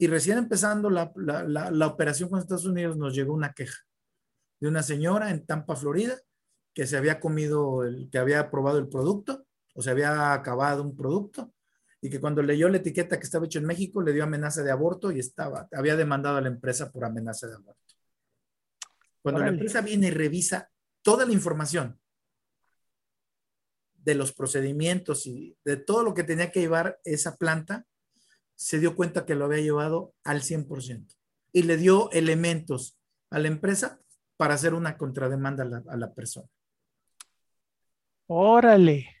Y 0.00 0.06
recién 0.06 0.38
empezando 0.38 0.90
la, 0.90 1.12
operación 1.86 2.28
con 2.28 2.38
Estados 2.38 2.66
Unidos 2.66 2.96
nos 2.96 3.14
llegó 3.14 3.34
una 3.34 3.52
queja 3.52 3.78
de 4.60 4.68
una 4.68 4.82
señora 4.82 5.30
en 5.30 5.44
Tampa, 5.44 5.76
Florida, 5.76 6.16
que 6.74 6.86
se 6.86 6.96
había 6.96 7.20
comido, 7.20 7.84
el, 7.84 8.08
que 8.10 8.18
había 8.18 8.50
probado 8.50 8.78
el 8.78 8.88
producto 8.88 9.46
o 9.74 9.82
se 9.82 9.90
había 9.90 10.32
acabado 10.32 10.82
un 10.82 10.96
producto 10.96 11.52
y 12.00 12.10
que 12.10 12.20
cuando 12.20 12.42
leyó 12.42 12.68
la 12.68 12.78
etiqueta 12.78 13.18
que 13.18 13.24
estaba 13.24 13.46
hecho 13.46 13.58
en 13.58 13.66
México 13.66 14.00
le 14.00 14.12
dio 14.12 14.24
amenaza 14.24 14.62
de 14.62 14.70
aborto 14.70 15.10
y 15.10 15.18
estaba, 15.18 15.68
había 15.72 15.96
demandado 15.96 16.36
a 16.36 16.40
la 16.40 16.48
empresa 16.48 16.92
por 16.92 17.04
amenaza 17.04 17.46
de 17.48 17.54
aborto. 17.54 17.94
Cuando 19.22 19.40
la 19.40 19.48
empresa 19.48 19.80
viene 19.80 20.08
y 20.08 20.10
revisa 20.10 20.70
toda 21.02 21.26
la 21.26 21.32
información 21.32 22.00
de 23.96 24.14
los 24.14 24.32
procedimientos 24.32 25.26
y 25.26 25.56
de 25.64 25.76
todo 25.76 26.02
lo 26.02 26.14
que 26.14 26.24
tenía 26.24 26.50
que 26.50 26.60
llevar 26.60 26.98
esa 27.04 27.36
planta, 27.36 27.84
se 28.54 28.78
dio 28.78 28.96
cuenta 28.96 29.26
que 29.26 29.34
lo 29.34 29.44
había 29.44 29.60
llevado 29.60 30.14
al 30.24 30.42
100% 30.42 31.14
y 31.52 31.62
le 31.62 31.76
dio 31.76 32.10
elementos 32.12 32.98
a 33.30 33.38
la 33.38 33.48
empresa 33.48 34.00
para 34.36 34.54
hacer 34.54 34.74
una 34.74 34.96
contrademanda 34.96 35.64
a 35.88 35.96
la, 35.96 36.14
persona. 36.14 36.48
Órale. 38.26 39.17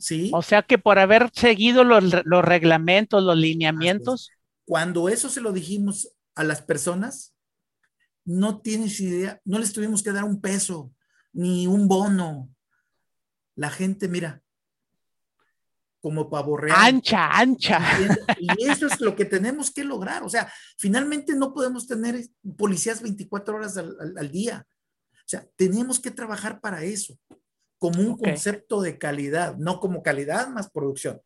Sí. 0.00 0.30
O 0.34 0.42
sea 0.42 0.62
que 0.62 0.78
por 0.78 0.98
haber 0.98 1.30
seguido 1.32 1.84
los, 1.84 2.04
los 2.24 2.44
reglamentos, 2.44 3.22
los 3.22 3.36
lineamientos. 3.36 4.30
Cuando 4.64 5.08
eso 5.08 5.28
se 5.28 5.40
lo 5.40 5.52
dijimos 5.52 6.12
a 6.34 6.42
las 6.42 6.62
personas, 6.62 7.34
no 8.24 8.60
tienes 8.60 8.98
idea, 9.00 9.40
no 9.44 9.58
les 9.58 9.72
tuvimos 9.72 10.02
que 10.02 10.12
dar 10.12 10.24
un 10.24 10.40
peso 10.40 10.92
ni 11.32 11.66
un 11.66 11.86
bono. 11.86 12.48
La 13.54 13.70
gente, 13.70 14.08
mira, 14.08 14.42
como 16.00 16.30
pavo 16.30 16.58
Ancha, 16.74 17.28
ancha. 17.30 17.80
Y 18.38 18.48
eso 18.70 18.86
es 18.86 19.00
lo 19.00 19.14
que 19.14 19.24
tenemos 19.24 19.70
que 19.70 19.84
lograr. 19.84 20.22
O 20.22 20.28
sea, 20.28 20.50
finalmente 20.78 21.34
no 21.36 21.52
podemos 21.52 21.86
tener 21.86 22.24
policías 22.56 23.02
24 23.02 23.56
horas 23.56 23.76
al, 23.76 24.30
día. 24.30 24.66
O 25.12 25.28
sea, 25.30 25.46
tenemos 25.56 26.00
que 26.00 26.10
trabajar 26.10 26.60
para 26.60 26.82
eso, 26.82 27.18
como 27.80 28.02
un 28.02 28.18
concepto 28.18 28.82
de 28.82 28.98
calidad, 28.98 29.56
no 29.56 29.80
como 29.80 30.02
calidad 30.02 30.48
más 30.48 30.70
producción. 30.70 31.20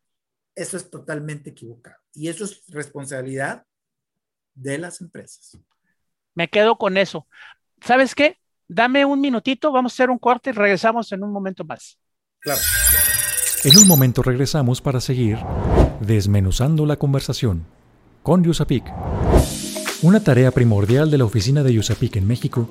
Eso 0.54 0.76
es 0.76 0.88
totalmente 0.88 1.50
equivocado. 1.50 1.96
Y 2.14 2.28
eso 2.28 2.44
es 2.44 2.62
responsabilidad 2.68 3.64
de 4.54 4.78
las 4.78 5.00
empresas. 5.00 5.58
Me 6.32 6.48
quedo 6.48 6.78
con 6.78 6.96
eso. 6.96 7.26
¿Sabes 7.80 8.14
qué? 8.14 8.38
Dame 8.68 9.04
un 9.04 9.20
minutito, 9.20 9.72
vamos 9.72 9.92
a 9.92 9.94
hacer 9.94 10.10
un 10.10 10.18
corte 10.18 10.50
y 10.50 10.52
regresamos 10.52 11.10
en 11.10 11.24
un 11.24 11.32
momento 11.32 11.64
más. 11.64 11.98
Claro. 12.38 12.60
En 13.64 13.76
un 13.76 13.88
momento 13.88 14.22
regresamos 14.22 14.80
para 14.80 15.00
seguir 15.00 15.38
desmenuzando 16.00 16.86
la 16.86 16.96
conversación 16.96 17.66
con 18.22 18.44
Yusapik. 18.44 18.84
Una 20.02 20.22
tarea 20.22 20.52
primordial 20.52 21.10
de 21.10 21.18
la 21.18 21.24
oficina 21.24 21.64
de 21.64 21.72
Yusapik 21.72 22.14
en 22.14 22.28
México 22.28 22.70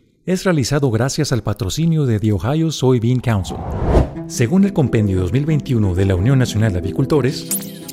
es 0.25 0.43
realizado 0.43 0.91
gracias 0.91 1.31
al 1.31 1.41
patrocinio 1.41 2.05
de 2.05 2.19
The 2.19 2.33
Ohio 2.33 2.71
Soybean 2.71 3.19
Council. 3.19 3.57
Según 4.27 4.65
el 4.65 4.73
compendio 4.73 5.19
2021 5.21 5.95
de 5.95 6.05
la 6.05 6.15
Unión 6.15 6.37
Nacional 6.37 6.73
de 6.73 6.79
Avicultores, 6.79 7.47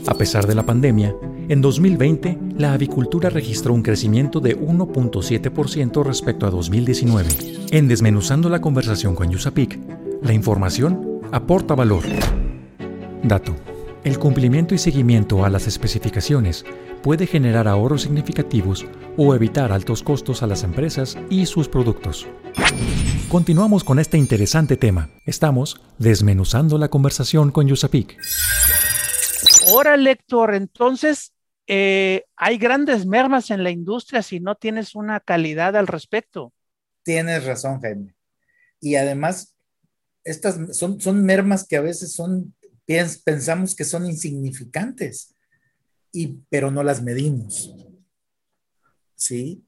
a 0.06 0.14
pesar 0.14 0.46
de 0.46 0.54
la 0.54 0.66
pandemia, 0.66 1.16
en 1.48 1.62
2020 1.62 2.38
la 2.58 2.74
avicultura 2.74 3.30
registró 3.30 3.72
un 3.72 3.82
crecimiento 3.82 4.40
de 4.40 4.58
1.7% 4.58 6.04
respecto 6.04 6.46
a 6.46 6.50
2019. 6.50 7.28
En 7.70 7.88
Desmenuzando 7.88 8.50
la 8.50 8.60
conversación 8.60 9.14
con 9.14 9.30
Yusapik, 9.30 9.78
la 10.22 10.34
información 10.34 11.22
aporta 11.32 11.74
valor. 11.74 12.04
Dato. 13.22 13.56
El 14.04 14.18
cumplimiento 14.18 14.74
y 14.74 14.78
seguimiento 14.78 15.44
a 15.44 15.50
las 15.50 15.66
especificaciones 15.66 16.64
puede 17.02 17.26
generar 17.26 17.68
ahorros 17.68 18.02
significativos 18.02 18.86
o 19.16 19.34
evitar 19.34 19.72
altos 19.72 20.02
costos 20.02 20.42
a 20.42 20.46
las 20.46 20.62
empresas 20.62 21.18
y 21.30 21.46
sus 21.46 21.68
productos. 21.68 22.26
Continuamos 23.28 23.84
con 23.84 23.98
este 23.98 24.16
interesante 24.18 24.76
tema. 24.76 25.10
Estamos 25.26 25.80
desmenuzando 25.98 26.78
la 26.78 26.88
conversación 26.88 27.50
con 27.50 27.68
Yusapik. 27.68 28.18
Ahora, 29.68 29.96
lector, 29.96 30.54
entonces 30.54 31.32
eh, 31.66 32.24
hay 32.36 32.58
grandes 32.58 33.06
mermas 33.06 33.50
en 33.50 33.62
la 33.62 33.70
industria 33.70 34.22
si 34.22 34.40
no 34.40 34.54
tienes 34.54 34.94
una 34.94 35.20
calidad 35.20 35.76
al 35.76 35.86
respecto. 35.86 36.52
Tienes 37.02 37.44
razón, 37.44 37.80
Jaime. 37.80 38.14
Y 38.80 38.96
además, 38.96 39.54
estas 40.24 40.76
son, 40.76 41.00
son 41.00 41.24
mermas 41.24 41.66
que 41.66 41.76
a 41.76 41.80
veces 41.80 42.12
son 42.12 42.54
pensamos 43.24 43.74
que 43.74 43.84
son 43.84 44.06
insignificantes, 44.06 45.34
y, 46.12 46.38
pero 46.48 46.70
no 46.70 46.82
las 46.82 47.02
medimos. 47.02 47.74
¿Sí? 49.14 49.64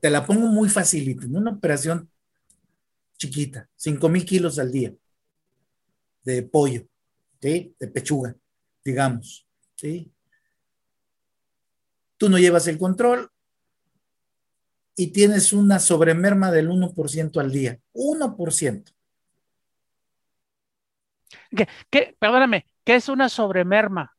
te 0.00 0.10
la 0.10 0.24
pongo 0.24 0.46
muy 0.46 0.68
facilito, 0.68 1.24
en 1.24 1.36
una 1.36 1.52
operación 1.52 2.08
chiquita, 3.16 3.68
5 3.74 4.08
mil 4.08 4.24
kilos 4.24 4.58
al 4.58 4.70
día 4.70 4.94
de 6.22 6.42
pollo, 6.42 6.86
¿sí? 7.40 7.74
De 7.78 7.88
pechuga, 7.88 8.36
digamos, 8.84 9.46
¿sí? 9.74 10.12
Tú 12.16 12.28
no 12.28 12.38
llevas 12.38 12.66
el 12.68 12.78
control 12.78 13.30
y 14.96 15.08
tienes 15.08 15.52
una 15.52 15.78
sobremerma 15.78 16.50
del 16.50 16.68
1% 16.68 17.40
al 17.40 17.52
día, 17.52 17.80
1%. 17.92 18.92
¿Qué, 21.50 21.68
qué, 21.90 22.16
perdóname, 22.18 22.66
¿qué 22.84 22.96
es 22.96 23.08
una 23.08 23.28
sobremerma? 23.28 24.17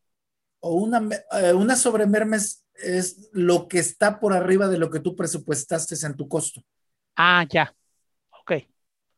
O 0.60 0.74
una, 0.74 1.08
eh, 1.42 1.54
una 1.54 1.76
sobremerma 1.76 2.36
es, 2.36 2.66
es 2.76 3.30
lo 3.32 3.68
que 3.68 3.80
está 3.80 4.20
por 4.20 4.34
arriba 4.34 4.68
de 4.68 4.78
lo 4.78 4.90
que 4.90 5.00
tú 5.00 5.16
presupuestaste 5.16 5.96
en 6.06 6.16
tu 6.16 6.28
costo. 6.28 6.62
Ah, 7.16 7.46
ya. 7.50 7.74
Ok. 8.42 8.54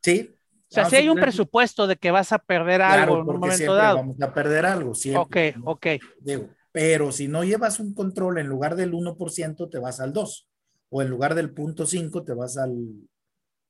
Sí. 0.02 0.36
O 0.72 0.74
sea, 0.74 0.90
si 0.90 0.96
hay 0.96 1.10
un 1.10 1.20
presupuesto 1.20 1.86
de 1.86 1.98
que 1.98 2.12
vas 2.12 2.32
a 2.32 2.40
perder 2.40 2.82
algo 2.82 3.16
en 3.16 3.28
un 3.28 3.40
momento 3.40 3.76
dado. 3.76 3.98
Vamos 3.98 4.22
a 4.22 4.34
perder 4.34 4.66
algo, 4.66 4.96
siempre. 4.96 5.56
Ok, 5.58 5.66
ok. 5.66 5.88
Digo, 6.22 6.50
pero 6.72 7.12
si 7.12 7.28
no 7.28 7.44
llevas 7.44 7.80
un 7.82 7.94
control, 7.94 8.38
en 8.38 8.48
lugar 8.48 8.76
del 8.76 8.94
1%, 8.94 9.70
te 9.70 9.80
vas 9.80 10.00
al 10.00 10.14
2. 10.14 10.48
O 10.90 11.02
en 11.02 11.10
lugar 11.10 11.36
del 11.36 11.54
0.5, 11.54 12.26
te 12.26 12.34
vas 12.34 12.58
al 12.58 12.72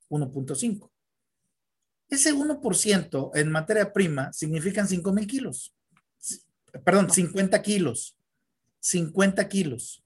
1.5. 0.08 0.90
Ese 2.08 2.34
1% 2.34 3.30
en 3.34 3.50
materia 3.50 3.92
prima 3.92 4.32
significan 4.32 4.86
5 4.86 5.12
mil 5.12 5.26
kilos. 5.26 5.74
Perdón, 6.84 7.10
50 7.10 7.60
kilos. 7.62 8.16
50 8.80 9.48
kilos. 9.48 10.04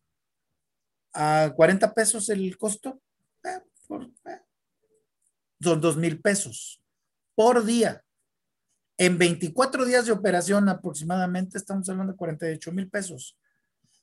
¿A 1.12 1.52
40 1.54 1.94
pesos 1.94 2.28
el 2.28 2.56
costo? 2.58 3.00
Eh, 3.44 3.60
eh, 4.26 4.40
son 5.60 5.80
2 5.80 5.96
mil 5.96 6.20
pesos 6.20 6.82
por 7.34 7.64
día. 7.64 8.02
En 8.98 9.18
24 9.18 9.84
días 9.84 10.06
de 10.06 10.12
operación 10.12 10.68
aproximadamente 10.68 11.58
estamos 11.58 11.88
hablando 11.88 12.12
de 12.12 12.18
48 12.18 12.72
mil 12.72 12.88
pesos. 12.88 13.38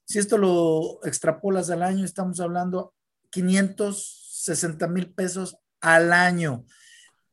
Si 0.06 0.19
esto 0.19 0.38
lo 0.38 0.99
extrapolas 1.04 1.69
al 1.69 1.84
año, 1.84 2.06
estamos 2.06 2.39
hablando 2.39 2.93
560 3.32 4.88
mil 4.88 5.13
pesos 5.13 5.58
al 5.82 6.13
año. 6.13 6.65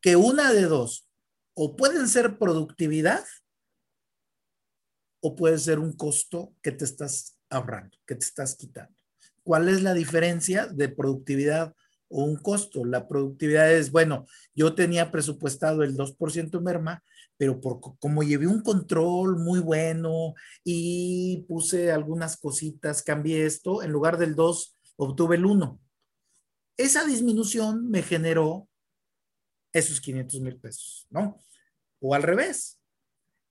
Que 0.01 0.16
una 0.16 0.53
de 0.53 0.62
dos, 0.62 1.07
o 1.55 1.77
pueden 1.77 2.09
ser 2.09 2.38
productividad 2.38 3.25
o 5.20 5.37
puede 5.37 5.59
ser 5.59 5.78
un 5.78 5.92
costo 5.92 6.54
que 6.62 6.72
te 6.72 6.85
estás 6.85 7.38
ahorrando, 7.48 7.96
que 8.06 8.14
te 8.14 8.24
estás 8.24 8.56
quitando. 8.56 8.94
¿Cuál 9.42 9.68
es 9.68 9.83
la 9.83 9.94
diferencia 9.94 10.66
de 10.66 10.88
productividad 10.88 11.74
o 12.11 12.24
un 12.24 12.37
costo. 12.37 12.85
La 12.85 13.09
productividad 13.09 13.72
es, 13.72 13.90
bueno, 13.90 14.26
yo 14.54 14.74
tenía 14.74 15.11
presupuestado 15.11 15.83
el 15.83 15.96
2% 15.96 16.61
merma, 16.61 17.02
pero 17.38 17.61
por 17.61 17.80
como 17.98 18.22
llevé 18.22 18.46
un 18.46 18.62
control 18.62 19.38
muy 19.38 19.61
bueno 19.61 20.35
y 20.62 21.44
puse 21.48 21.90
algunas 21.90 22.37
cositas, 22.37 23.02
cambié 23.02 23.46
esto, 23.46 23.83
en 23.83 23.92
lugar 23.92 24.18
del 24.18 24.35
2 24.35 24.76
obtuve 24.96 25.37
el 25.37 25.46
1. 25.46 25.80
Esa 26.76 27.04
disminución 27.04 27.88
me 27.88 28.02
generó 28.02 28.68
esos 29.72 30.00
500 30.00 30.40
mil 30.40 30.56
pesos, 30.59 31.06
¿no? 31.11 31.40
O 32.00 32.14
al 32.14 32.22
revés. 32.22 32.80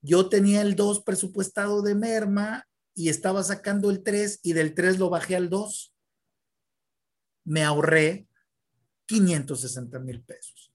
Yo 0.02 0.28
tenía 0.28 0.62
el 0.62 0.76
2 0.76 1.02
presupuestado 1.02 1.82
de 1.82 1.94
merma 1.94 2.66
y 2.94 3.08
estaba 3.08 3.42
sacando 3.42 3.90
el 3.90 4.02
3 4.02 4.40
y 4.42 4.52
del 4.52 4.74
3 4.74 4.98
lo 4.98 5.10
bajé 5.10 5.36
al 5.36 5.50
2. 5.50 5.94
Me 7.44 7.62
ahorré 7.62 8.26
560 9.06 9.98
mil 9.98 10.22
pesos. 10.22 10.72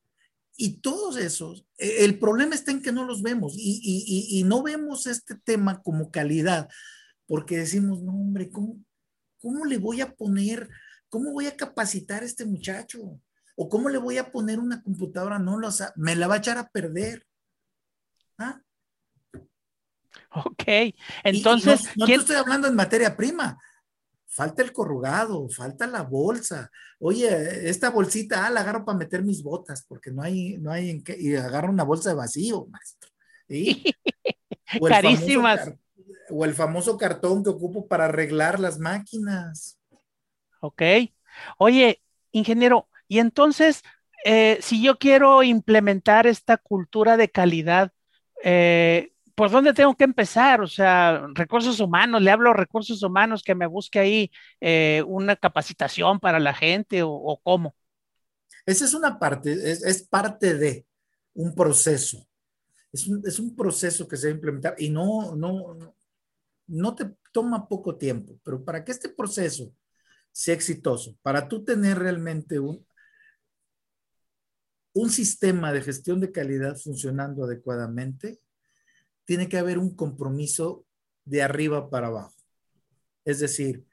Y 0.57 0.77
todos 0.77 1.17
esos, 1.17 1.65
e, 1.77 2.05
el 2.05 2.19
problema 2.19 2.55
está 2.55 2.71
en 2.71 2.81
que 2.81 2.91
no 2.91 3.05
los 3.05 3.21
vemos 3.21 3.55
y, 3.57 4.43
no 4.45 4.63
vemos 4.63 5.07
este 5.07 5.35
tema 5.35 5.81
como 5.81 6.11
calidad, 6.11 6.69
porque 7.27 7.57
decimos, 7.57 8.01
no, 8.01 8.11
hombre, 8.13 8.49
¿cómo, 8.49 8.83
¿cómo 9.39 9.65
le 9.65 9.77
voy 9.77 10.01
a 10.01 10.13
poner, 10.13 10.69
cómo 11.09 11.31
voy 11.31 11.47
a 11.47 11.57
capacitar 11.57 12.23
a 12.23 12.25
este 12.25 12.45
muchacho? 12.45 13.19
¿O 13.55 13.69
cómo 13.69 13.89
le 13.89 13.97
voy 13.97 14.17
a 14.17 14.31
poner 14.31 14.59
una 14.59 14.81
computadora? 14.81 15.39
No 15.39 15.57
lo 15.57 15.71
sé, 15.71 15.85
me 15.95 16.15
la 16.15 16.27
va 16.27 16.35
a 16.35 16.39
echar 16.39 16.57
a 16.57 16.69
perder. 16.69 17.25
¿Ah? 18.37 18.61
Ok, 20.43 20.93
entonces. 21.23 21.89
no, 21.95 22.05
estoy 22.05 22.35
hablando 22.35 22.67
en 22.67 22.75
materia 22.75 23.15
prima, 23.15 23.57
falta 24.27 24.61
el 24.61 24.73
corrugado, 24.73 25.47
falta 25.49 25.87
la 25.87 26.01
bolsa. 26.01 26.69
Oye, 26.99 27.69
esta 27.69 27.89
bolsita, 27.89 28.45
ah, 28.45 28.49
la 28.49 28.61
agarro 28.61 28.83
para 28.83 28.97
meter 28.97 29.23
mis 29.23 29.41
botas, 29.41 29.85
porque 29.87 30.11
no 30.11 30.21
hay, 30.21 30.57
no 30.57 30.71
hay 30.71 30.89
en 30.89 31.03
qué, 31.03 31.15
y 31.17 31.35
agarro 31.35 31.69
una 31.69 31.83
bolsa 31.83 32.09
de 32.09 32.15
vacío, 32.15 32.67
maestro. 32.67 33.11
O 34.81 34.87
Carísimas. 34.87 35.71
o 36.31 36.43
el 36.43 36.55
famoso 36.55 36.97
cartón 36.97 37.43
que 37.43 37.51
ocupo 37.51 37.87
para 37.87 38.05
arreglar 38.05 38.59
las 38.59 38.79
máquinas. 38.79 39.79
Ok. 40.59 40.81
Oye, 41.59 42.01
ingeniero, 42.31 42.89
y 43.07 43.19
entonces, 43.19 43.83
eh, 44.25 44.57
si 44.61 44.81
yo 44.81 44.97
quiero 44.97 45.43
implementar 45.43 46.25
esta 46.25 46.57
cultura 46.57 47.15
de 47.15 47.29
calidad, 47.29 47.91
eh, 48.43 49.13
¿por 49.35 49.51
dónde 49.51 49.73
tengo 49.73 49.95
que 49.95 50.05
empezar? 50.05 50.61
O 50.61 50.67
sea, 50.67 51.27
recursos 51.33 51.79
humanos, 51.79 52.21
le 52.21 52.31
hablo 52.31 52.51
a 52.51 52.53
recursos 52.53 53.03
humanos 53.03 53.43
que 53.43 53.55
me 53.55 53.67
busque 53.67 53.99
ahí 53.99 54.31
eh, 54.61 55.03
una 55.07 55.35
capacitación 55.35 56.19
para 56.19 56.39
la 56.39 56.53
gente 56.53 57.01
o, 57.03 57.39
cómo. 57.43 57.75
Esa 58.65 58.85
es 58.85 58.93
una 58.93 59.19
parte, 59.19 59.51
es, 59.51 60.03
parte 60.03 60.55
de 60.55 60.87
un 61.33 61.53
proceso. 61.53 62.25
Es 62.91 63.39
un, 63.39 63.55
proceso 63.55 64.07
que 64.07 64.15
se 64.15 64.27
debe 64.27 64.37
implementar 64.37 64.75
y 64.77 64.89
no, 64.89 65.35
no, 65.35 65.93
no 66.67 66.95
te 66.95 67.11
toma 67.33 67.67
poco 67.67 67.97
tiempo, 67.97 68.39
pero 68.41 68.63
para 68.63 68.85
que 68.85 68.93
este 68.93 69.09
proceso 69.09 69.73
sea 70.31 70.55
exitoso, 70.55 71.17
para 71.21 71.49
tú 71.49 71.65
tener 71.65 71.99
realmente 71.99 72.57
un, 72.57 72.85
un 74.93 75.09
sistema 75.09 75.73
de 75.73 75.81
gestión 75.81 76.21
de 76.21 76.31
calidad 76.31 76.77
funcionando 76.77 77.43
adecuadamente, 77.43 78.39
tiene 79.25 79.49
que 79.49 79.57
haber 79.57 79.77
un 79.77 79.95
compromiso 79.95 80.85
de 81.25 81.41
arriba 81.41 81.89
para 81.89 82.07
abajo. 82.07 82.35
Es 83.25 83.39
decir, 83.39 83.85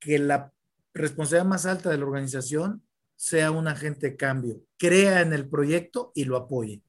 que 0.00 0.18
la 0.18 0.52
responsabilidad 0.92 1.48
más 1.48 1.66
alta 1.66 1.90
de 1.90 1.98
la 1.98 2.04
organización 2.04 2.82
sea 3.16 3.50
un 3.50 3.68
agente 3.68 4.10
de 4.10 4.16
cambio, 4.16 4.62
crea 4.76 5.20
en 5.20 5.32
el 5.32 5.48
proyecto 5.48 6.10
y 6.14 6.24
lo 6.24 6.36
apoye. 6.36 6.82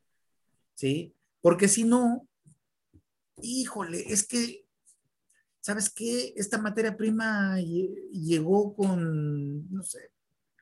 ¿Sí? 0.75 1.13
Porque 1.41 1.67
si 1.67 1.83
no, 1.83 2.27
híjole, 3.41 4.11
es 4.11 4.25
que, 4.25 4.65
¿sabes 5.59 5.89
qué? 5.89 6.33
Esta 6.35 6.57
materia 6.57 6.97
prima 6.97 7.59
llegó 7.59 8.73
con, 8.73 9.69
no 9.71 9.83
sé, 9.83 10.11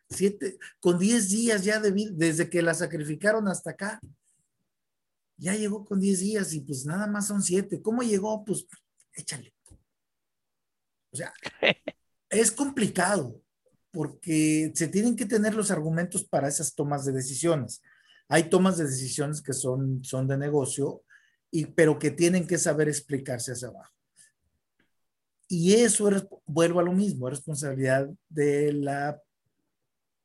siete, 0.09 0.57
con 0.79 0.99
diez 0.99 1.29
días 1.29 1.63
ya 1.63 1.79
de, 1.79 1.93
desde 2.13 2.49
que 2.49 2.62
la 2.62 2.73
sacrificaron 2.73 3.47
hasta 3.47 3.71
acá 3.71 4.01
ya 5.39 5.56
llegó 5.56 5.86
con 5.86 5.99
10 5.99 6.19
días 6.19 6.54
y 6.54 6.62
pues 6.62 6.86
nada 6.86 7.08
más 7.08 7.28
son 7.28 7.41
7. 7.41 7.82
¿Cómo 7.82 8.04
llegó? 8.04 8.43
Pues 8.43 8.67
échale. 9.13 9.54
O 11.12 11.17
sea, 11.17 11.34
es 12.30 12.52
complicado 12.52 13.41
porque 13.91 14.71
se 14.75 14.88
tienen 14.88 15.15
que 15.15 15.25
tener 15.25 15.56
los 15.56 15.71
argumentos 15.71 16.23
para 16.23 16.47
esas 16.47 16.75
tomas 16.75 17.06
de 17.06 17.13
decisiones. 17.13 17.82
Hay 18.28 18.49
tomas 18.49 18.78
de 18.78 18.86
decisiones 18.86 19.41
que 19.41 19.54
son, 19.54 20.04
son 20.04 20.28
de 20.28 20.38
negocio, 20.38 21.04
y, 21.52 21.65
pero 21.65 21.97
que 21.97 22.12
tienen 22.12 22.45
que 22.45 22.60
saber 22.60 22.88
explicarse 22.88 23.54
hacia 23.54 23.69
abajo. 23.69 23.91
Y 25.47 25.73
eso, 25.73 26.10
es, 26.10 26.28
vuelvo 26.45 26.80
a 26.80 26.84
lo 26.84 26.93
mismo, 26.93 27.28
es 27.28 27.36
responsabilidad 27.38 28.08
de 28.30 28.71
la 28.71 29.19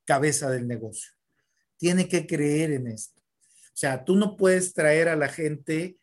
cabeza 0.05 0.51
del 0.51 0.69
negocio. 0.69 1.13
Tiene 1.79 2.07
que 2.09 2.27
creer 2.27 2.73
en 2.73 2.89
esto. 2.89 3.24
O 3.75 3.77
sea, 3.77 4.05
tú 4.05 4.15
no 4.15 4.37
puedes 4.37 4.73
traer 4.73 5.09
a 5.09 5.17
la 5.17 5.29
gente 5.29 5.99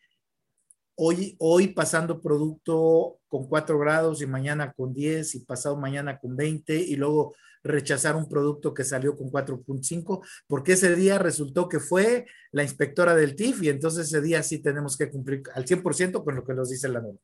hoy, 0.94 1.36
hoy 1.38 1.68
pasando 1.68 2.20
producto 2.20 3.18
con 3.28 3.48
4 3.48 3.78
grados 3.78 4.20
y 4.20 4.26
mañana 4.26 4.74
con 4.74 4.92
10 4.92 5.36
y 5.36 5.40
pasado 5.40 5.78
mañana 5.78 6.18
con 6.18 6.36
20 6.36 6.76
y 6.76 6.96
luego 6.96 7.34
rechazar 7.62 8.14
un 8.14 8.28
producto 8.28 8.74
que 8.74 8.84
salió 8.84 9.16
con 9.16 9.30
4.5, 9.30 10.26
porque 10.46 10.72
ese 10.72 10.94
día 10.94 11.18
resultó 11.18 11.66
que 11.66 11.80
fue 11.80 12.26
la 12.50 12.62
inspectora 12.62 13.14
del 13.14 13.36
TIF 13.36 13.62
y 13.62 13.70
entonces 13.70 14.08
ese 14.08 14.20
día 14.20 14.42
sí 14.42 14.58
tenemos 14.58 14.98
que 14.98 15.10
cumplir 15.10 15.42
al 15.54 15.64
100% 15.64 16.24
con 16.24 16.36
lo 16.36 16.44
que 16.44 16.52
nos 16.52 16.68
dice 16.68 16.88
la 16.88 17.00
norma. 17.00 17.20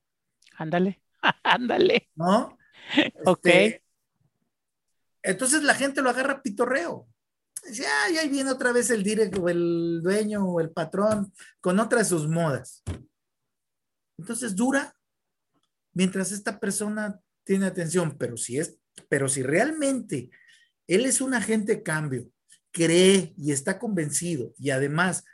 Ándale, 0.56 1.02
ándale. 1.42 2.08
¿No? 2.14 2.56
ok. 3.26 3.46
Este, 3.46 3.84
entonces 5.22 5.62
la 5.62 5.74
gente 5.74 6.00
lo 6.00 6.08
agarra 6.08 6.40
pitorreo. 6.40 7.06
Dice, 7.68 7.87
ay, 7.87 8.16
ahí 8.16 8.28
viene 8.28 8.50
otra 8.50 8.72
vez 8.72 8.90
el 8.90 9.02
directo, 9.02 9.48
el 9.48 10.00
dueño 10.02 10.44
o 10.44 10.61
el 10.61 10.70
patrón 10.70 11.33
con 11.61 11.78
otra 11.78 11.98
de 11.98 12.04
sus 12.04 12.28
modas. 12.28 12.83
Entonces 14.16 14.57
dura 14.57 14.94
mientras 15.92 16.33
esta 16.33 16.59
persona 16.59 17.20
tiene 17.44 17.66
atención, 17.66 18.16
pero 18.18 18.37
si 18.37 18.59
es, 18.59 18.78
pero 19.09 19.28
si 19.28 19.42
realmente 19.42 20.31
él 20.87 21.07
es 21.07 21.20
un 21.20 21.35
agente 21.35 21.76
de 21.76 21.83
cambio, 21.83 22.31
cree 22.70 23.35
y 23.37 23.52
está 23.52 23.78
convencido 23.78 24.54
y 24.59 24.70
además 24.70 25.24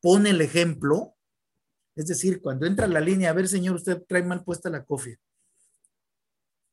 pone 0.00 0.30
el 0.30 0.40
ejemplo, 0.40 1.16
es 1.96 2.06
decir, 2.06 2.40
cuando 2.40 2.66
entra 2.66 2.86
a 2.86 2.88
la 2.88 3.00
línea, 3.00 3.30
a 3.30 3.34
ver, 3.34 3.48
señor, 3.48 3.76
usted 3.76 4.02
trae 4.08 4.22
mal 4.22 4.44
puesta 4.44 4.70
la 4.70 4.84
cofia. 4.84 5.18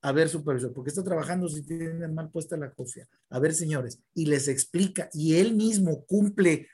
A 0.07 0.13
ver, 0.13 0.29
supervisor, 0.29 0.71
porque 0.71 0.89
está 0.89 1.03
trabajando 1.03 1.49
si 1.49 1.63
tiene 1.63 2.07
mal 2.07 2.31
puesta 2.31 2.55
la 2.55 2.71
cofia? 2.71 3.05
A 3.29 3.39
ver, 3.39 3.53
señores, 3.53 3.99
y 4.13 4.25
les 4.25 4.47
explica, 4.47 5.09
y 5.11 5.35
él 5.35 5.53
mismo 5.53 6.05
cumple, 6.05 6.69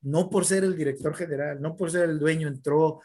no 0.00 0.28
por 0.28 0.44
ser 0.44 0.64
el 0.64 0.76
director 0.76 1.14
general, 1.14 1.62
no 1.62 1.76
por 1.76 1.92
ser 1.92 2.10
el 2.10 2.18
dueño, 2.18 2.48
entró 2.48 3.00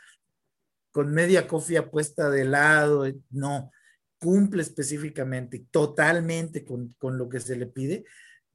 con 0.92 1.14
media 1.14 1.48
cofia 1.48 1.92
puesta 1.92 2.32
de 2.32 2.46
lado, 2.46 3.06
no, 3.30 3.70
cumple 4.18 4.64
específicamente, 4.64 5.68
totalmente 5.70 6.66
con, 6.66 6.92
con 6.98 7.20
lo 7.20 7.30
que 7.30 7.40
se 7.40 7.56
le 7.56 7.68
pide. 7.68 8.06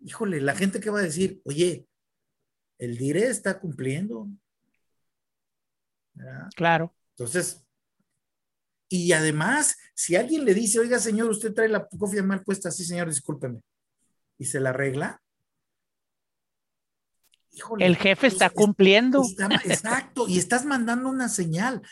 Híjole, 0.00 0.40
la 0.40 0.56
gente 0.56 0.80
que 0.80 0.90
va 0.90 0.98
a 0.98 1.04
decir, 1.04 1.40
oye, 1.44 1.86
el 2.76 2.98
DIRE 2.98 3.28
está 3.28 3.60
cumpliendo. 3.60 4.26
Claro. 6.56 6.92
Entonces, 7.10 7.67
y 8.88 9.12
además, 9.12 9.76
si 9.94 10.16
alguien 10.16 10.44
le 10.44 10.54
dice, 10.54 10.78
oiga, 10.78 10.98
señor, 10.98 11.28
usted 11.30 11.52
trae 11.52 11.68
la 11.68 11.86
cofia 11.86 12.22
mal 12.22 12.42
puesta, 12.42 12.70
sí, 12.70 12.84
señor, 12.84 13.08
discúlpeme, 13.08 13.60
y 14.38 14.46
se 14.46 14.60
la 14.60 14.70
arregla. 14.70 15.22
el 17.78 17.96
jefe 17.96 18.28
está 18.28 18.48
cumpliendo. 18.48 19.22
exacto, 19.64 20.26
y 20.26 20.38
estás 20.38 20.64
mandando 20.64 21.08
una 21.08 21.28
señal. 21.28 21.82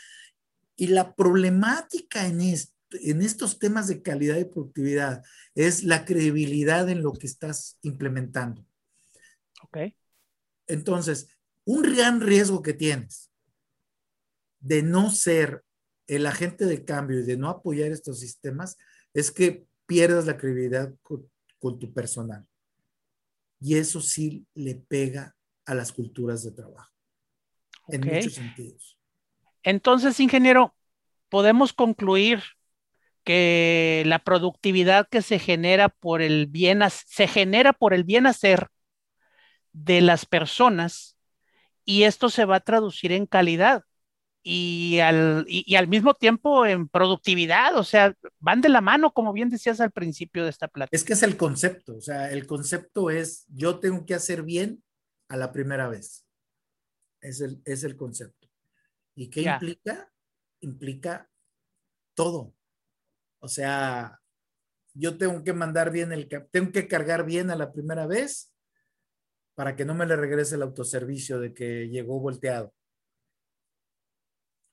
Y 0.75 0.87
la 0.87 1.15
problemática 1.15 2.25
en, 2.25 2.41
en 2.41 3.21
estos 3.21 3.59
temas 3.59 3.87
de 3.87 4.01
calidad 4.01 4.37
y 4.37 4.45
productividad 4.45 5.23
es 5.55 5.83
la 5.83 6.05
credibilidad 6.05 6.89
en 6.89 7.03
lo 7.03 7.13
que 7.13 7.27
estás 7.27 7.77
implementando. 7.81 8.65
Ok. 9.63 9.93
Entonces, 10.67 11.27
un 11.63 11.81
gran 11.81 12.21
riesgo 12.21 12.61
que 12.61 12.73
tienes 12.73 13.31
de 14.59 14.83
no 14.83 15.11
ser 15.11 15.63
el 16.07 16.25
agente 16.25 16.65
de 16.65 16.85
cambio 16.85 17.19
y 17.19 17.23
de 17.23 17.37
no 17.37 17.49
apoyar 17.49 17.91
estos 17.91 18.19
sistemas 18.19 18.77
es 19.13 19.31
que 19.31 19.65
pierdas 19.85 20.25
la 20.25 20.37
credibilidad 20.37 20.93
con, 21.01 21.29
tu 21.79 21.93
personal. 21.93 22.45
Y 23.59 23.75
eso 23.75 23.99
sí 23.99 24.45
le 24.53 24.75
pega 24.75 25.35
a 25.65 25.75
las 25.75 25.91
culturas 25.91 26.43
de 26.43 26.51
trabajo. 26.51 26.93
En 27.89 28.01
muchos 28.01 28.35
sentidos. 28.35 28.97
Entonces, 29.63 30.19
ingeniero, 30.19 30.75
podemos 31.29 31.73
concluir 31.73 32.41
que 33.23 34.03
la 34.05 34.19
productividad 34.19 35.09
que 35.09 35.21
se 35.21 35.39
genera 35.39 35.89
por 35.89 36.21
el 36.21 36.47
bien 36.47 36.79
se 37.05 37.27
genera 37.27 37.73
por 37.73 37.93
el 37.93 38.05
bien 38.05 38.25
hacer 38.25 38.69
de 39.73 39.99
las 39.99 40.25
personas 40.25 41.17
y 41.83 42.03
esto 42.03 42.29
se 42.29 42.45
va 42.45 42.57
a 42.57 42.61
traducir 42.61 43.11
en 43.11 43.25
calidad 43.25 43.83
y 44.49 45.01
al, 45.01 45.43
y, 45.45 45.75
al 45.75 45.89
mismo 45.89 46.13
tiempo 46.13 46.65
en 46.65 46.87
productividad, 46.87 47.75
o 47.77 47.83
sea, 47.83 48.15
van 48.39 48.61
de 48.61 48.69
la 48.69 48.79
mano, 48.79 49.11
como 49.11 49.33
bien 49.33 49.49
decías 49.49 49.81
al 49.81 49.91
principio 49.91 50.45
de 50.45 50.51
esta 50.51 50.69
plática. 50.69 50.95
Es 50.95 51.03
que 51.03 51.11
es 51.11 51.23
el 51.23 51.35
concepto, 51.35 51.97
o 51.97 51.99
sea, 51.99 52.31
el 52.31 52.47
concepto 52.47 53.09
es 53.09 53.45
yo 53.49 53.79
tengo 53.79 54.05
que 54.05 54.13
hacer 54.13 54.43
bien 54.43 54.81
a 55.27 55.35
la 55.35 55.51
primera 55.51 55.89
vez. 55.89 56.25
Es 57.19 57.41
el, 57.41 57.61
es 57.65 57.83
el 57.83 57.97
concepto. 57.97 58.47
¿Y 59.15 59.29
qué 59.29 59.41
implica? 59.41 60.09
Implica 60.61 61.29
todo. 62.13 62.53
O 63.39 63.49
sea, 63.49 64.21
yo 64.93 65.17
tengo 65.17 65.43
que 65.43 65.51
mandar 65.51 65.91
bien 65.91 66.13
el, 66.13 66.29
tengo 66.51 66.71
que 66.71 66.87
cargar 66.87 67.25
bien 67.25 67.51
a 67.51 67.57
la 67.57 67.73
primera 67.73 68.07
vez 68.07 68.53
para 69.55 69.75
que 69.75 69.83
no 69.83 69.93
me 69.93 70.05
le 70.05 70.15
regrese 70.15 70.55
el 70.55 70.61
autoservicio 70.61 71.37
de 71.41 71.53
que 71.53 71.89
llegó 71.89 72.21
volteado 72.21 72.76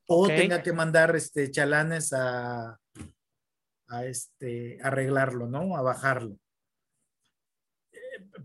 o 0.07 0.27
tenga 0.27 0.63
que 0.63 0.73
mandar 0.73 1.15
este, 1.17 1.51
chalanes 1.51 2.13
a, 2.13 2.79
a 3.89 4.05
este, 4.05 4.79
arreglarlo, 4.83 5.47
¿no? 5.47 5.77
A 5.77 5.83
bajarlo. 5.83 6.39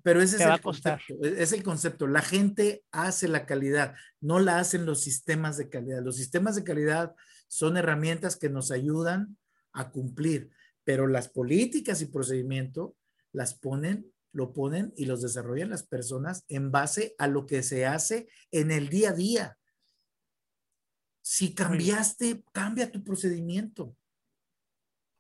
Pero 0.04 0.22
ese 0.22 0.38
es 0.38 0.42
el, 0.44 0.62
concepto, 0.62 1.14
es 1.24 1.52
el 1.52 1.64
concepto. 1.64 2.08
La 2.08 2.22
gente 2.22 2.84
hace 2.92 3.28
la 3.28 3.46
calidad, 3.46 3.96
no 4.22 4.40
la 4.40 4.60
hacen 4.60 4.86
los 4.86 5.02
sistemas 5.02 5.58
de 5.58 5.70
calidad. 5.70 6.02
Los 6.02 6.18
sistemas 6.18 6.56
de 6.56 6.64
calidad 6.64 7.16
son 7.48 7.78
herramientas 7.78 8.38
que 8.38 8.50
nos 8.50 8.72
ayudan 8.72 9.38
a 9.74 9.92
cumplir, 9.92 10.52
pero 10.84 11.08
las 11.08 11.28
políticas 11.28 12.02
y 12.02 12.06
procedimiento 12.06 12.96
las 13.32 13.54
ponen, 13.54 14.12
lo 14.32 14.54
ponen 14.54 14.94
y 14.96 15.06
los 15.06 15.22
desarrollan 15.22 15.70
las 15.70 15.84
personas 15.84 16.46
en 16.48 16.72
base 16.72 17.16
a 17.18 17.28
lo 17.28 17.46
que 17.46 17.64
se 17.64 17.86
hace 17.86 18.30
en 18.52 18.72
el 18.72 18.90
día 18.90 19.10
a 19.10 19.14
día. 19.14 19.59
Si 21.32 21.54
cambiaste, 21.54 22.44
cambia 22.52 22.92
tu 22.92 23.04
procedimiento. 23.04 23.96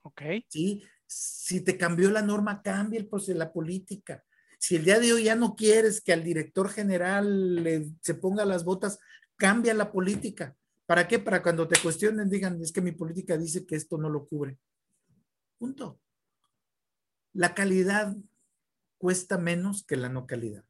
Ok. 0.01 0.23
¿Sí? 0.47 0.81
Si 1.05 1.61
te 1.61 1.77
cambió 1.77 2.09
la 2.09 2.23
norma, 2.23 2.63
cambia 2.63 2.99
el 2.99 3.37
la 3.37 3.53
política. 3.53 4.25
Si 4.57 4.75
el 4.75 4.85
día 4.85 4.99
de 4.99 5.13
hoy 5.13 5.25
ya 5.25 5.35
no 5.35 5.55
quieres 5.55 6.01
que 6.01 6.11
al 6.11 6.23
director 6.23 6.69
general 6.69 7.63
le, 7.63 7.91
se 8.01 8.15
ponga 8.15 8.43
las 8.43 8.65
botas, 8.65 8.97
cambia 9.35 9.75
la 9.75 9.91
política. 9.91 10.57
¿Para 10.87 11.07
qué? 11.07 11.19
Para 11.19 11.43
cuando 11.43 11.67
te 11.67 11.79
cuestionen 11.79 12.27
digan, 12.27 12.59
es 12.59 12.71
que 12.71 12.81
mi 12.81 12.91
política 12.91 13.37
dice 13.37 13.67
que 13.67 13.75
esto 13.75 13.99
no 13.99 14.09
lo 14.09 14.27
cubre. 14.27 14.57
Punto. 15.59 16.01
La 17.33 17.53
calidad 17.53 18.17
cuesta 18.97 19.37
menos 19.37 19.85
que 19.85 19.95
la 19.95 20.09
no 20.09 20.25
calidad. 20.25 20.65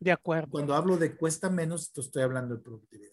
De 0.00 0.12
acuerdo. 0.12 0.50
Cuando 0.50 0.74
hablo 0.74 0.96
de 0.96 1.14
cuesta 1.14 1.50
menos, 1.50 1.92
estoy 1.94 2.22
hablando 2.22 2.56
de 2.56 2.62
productividad. 2.62 3.11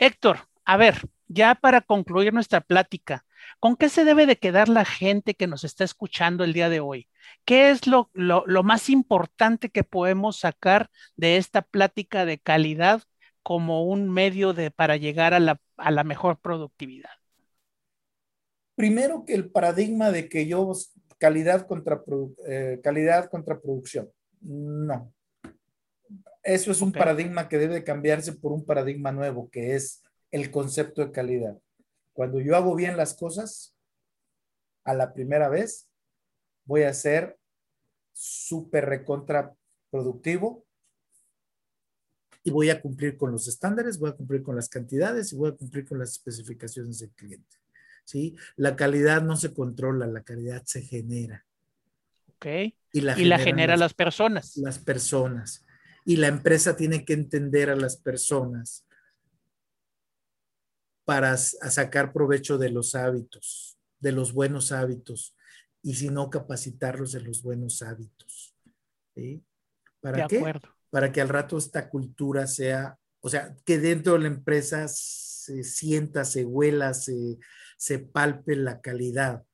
Héctor, 0.00 0.38
a 0.64 0.78
ver, 0.78 0.94
ya 1.28 1.54
para 1.54 1.82
concluir 1.82 2.32
nuestra 2.32 2.62
plática, 2.62 3.26
¿con 3.58 3.76
qué 3.76 3.90
se 3.90 4.06
debe 4.06 4.24
de 4.24 4.38
quedar 4.38 4.70
la 4.70 4.86
gente 4.86 5.34
que 5.34 5.46
nos 5.46 5.62
está 5.62 5.84
escuchando 5.84 6.42
el 6.42 6.54
día 6.54 6.70
de 6.70 6.80
hoy? 6.80 7.06
¿Qué 7.44 7.70
es 7.70 7.86
lo, 7.86 8.10
más 8.64 8.88
importante 8.88 9.68
que 9.68 9.84
podemos 9.84 10.38
sacar 10.38 10.88
de 11.16 11.36
esta 11.36 11.60
plática 11.60 12.24
de 12.24 12.38
calidad 12.38 13.02
como 13.42 13.84
un 13.84 14.08
medio 14.08 14.54
de, 14.54 14.70
para 14.70 14.96
llegar 14.96 15.34
a 15.34 15.38
la, 15.38 16.04
mejor 16.04 16.40
productividad? 16.40 17.10
Primero 18.76 19.26
que 19.26 19.34
el 19.34 19.50
paradigma 19.50 20.10
de 20.10 20.30
que 20.30 20.46
yo 20.46 20.72
calidad 21.18 21.66
contra, 21.66 22.02
eh, 22.48 22.80
calidad 22.82 23.28
contra 23.28 23.60
producción. 23.60 24.10
No, 24.40 25.12
eso 26.42 26.70
es 26.70 26.80
un 26.80 26.92
paradigma 26.92 27.48
que 27.48 27.58
debe 27.58 27.84
cambiarse 27.84 28.32
por 28.32 28.52
un 28.52 28.64
paradigma 28.64 29.12
nuevo, 29.12 29.50
que 29.50 29.74
es 29.74 30.02
el 30.30 30.50
concepto 30.50 31.04
de 31.04 31.12
calidad. 31.12 31.58
Cuando 32.12 32.40
yo 32.40 32.56
hago 32.56 32.74
bien 32.74 32.96
las 32.96 33.14
cosas, 33.14 33.74
a 34.84 34.94
la 34.94 35.12
primera 35.12 35.48
vez, 35.48 35.88
voy 36.64 36.82
a 36.82 36.94
ser 36.94 37.38
súper 38.12 38.86
recontra 38.86 39.54
productivo 39.90 40.64
y 42.42 42.50
voy 42.50 42.70
a 42.70 42.80
cumplir 42.80 43.16
con 43.16 43.32
los 43.32 43.46
estándares, 43.46 43.98
voy 43.98 44.10
a 44.10 44.14
cumplir 44.14 44.42
con 44.42 44.56
las 44.56 44.68
cantidades 44.68 45.32
y 45.32 45.36
voy 45.36 45.50
a 45.50 45.56
cumplir 45.56 45.86
con 45.86 45.98
las 45.98 46.12
especificaciones 46.12 47.00
del 47.00 47.10
cliente. 47.10 47.56
¿sí? 48.04 48.36
La 48.56 48.76
calidad 48.76 49.22
no 49.22 49.36
se 49.36 49.52
controla, 49.52 50.06
la 50.06 50.22
calidad 50.22 50.62
se 50.64 50.82
genera. 50.82 51.44
Ok. 52.36 52.46
Y 52.92 53.02
la, 53.02 53.18
y 53.18 53.30
genera 53.38 53.76
las 53.76 53.92
personas. 53.92 54.56
Las 54.56 54.78
personas 54.78 55.64
y 56.04 56.16
la 56.16 56.28
empresa 56.28 56.76
tiene 56.76 57.04
que 57.04 57.12
entender 57.12 57.70
a 57.70 57.76
las 57.76 57.96
personas 57.96 58.86
para 61.04 61.36
sacar 61.36 62.12
provecho 62.12 62.56
de 62.58 62.70
los 62.70 62.94
hábitos, 62.94 63.78
de 63.98 64.12
los 64.12 64.32
buenos 64.32 64.70
hábitos, 64.72 65.34
y 65.82 65.94
si 65.94 66.08
no, 66.08 66.30
capacitarlos 66.30 67.14
en 67.14 67.24
los 67.24 67.42
buenos 67.42 67.82
hábitos. 67.82 68.54
¿Para 70.00 70.26
qué? 70.26 70.42
Para 70.90 71.12
que 71.12 71.20
al 71.20 71.28
rato 71.28 71.56
esta 71.58 71.88
cultura 71.88 72.46
sea, 72.46 72.98
o 73.20 73.28
sea, 73.28 73.56
que 73.64 73.78
dentro 73.78 74.14
de 74.14 74.20
la 74.20 74.26
empresa 74.28 74.88
se 74.88 75.62
sienta, 75.64 76.24
se 76.24 76.44
huela, 76.44 76.94
se, 76.94 77.38
se 77.76 77.98
palpe 77.98 78.56
la 78.56 78.80
calidad. 78.80 79.44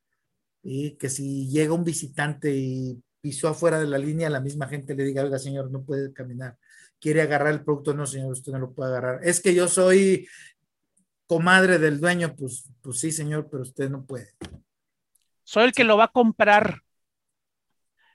y 0.63 0.97
Que 0.97 1.09
si 1.09 1.49
llega 1.49 1.75
un 1.75 1.85
visitante 1.85 2.55
y 2.57 3.03
pisó 3.27 3.49
afuera 3.49 3.81
de 3.81 3.89
la 3.89 3.99
línea, 3.99 4.31
la 4.31 4.39
misma 4.39 4.69
gente 4.69 4.95
le 4.95 5.03
diga, 5.03 5.25
oiga, 5.25 5.37
señor, 5.37 5.69
no 5.73 5.83
puede 5.83 6.13
caminar. 6.13 6.57
Quiere 7.01 7.23
agarrar 7.23 7.53
el 7.53 7.65
producto, 7.65 7.93
no, 7.93 8.07
señor, 8.07 8.31
usted 8.31 8.53
no 8.53 8.61
lo 8.61 8.73
puede 8.73 8.91
agarrar. 8.91 9.19
Es 9.25 9.41
que 9.41 9.53
yo 9.53 9.67
soy 9.67 10.29
comadre 11.27 11.81
del 11.81 11.99
dueño, 11.99 12.37
pues, 12.37 12.71
pues 12.81 13.01
sí, 13.01 13.11
señor, 13.11 13.49
pero 13.51 13.65
usted 13.65 13.91
no 13.91 14.07
puede. 14.07 14.31
Soy 15.43 15.65
el 15.65 15.73
que 15.73 15.83
lo 15.83 15.97
va 15.97 16.05
a 16.05 16.13
comprar. 16.13 16.83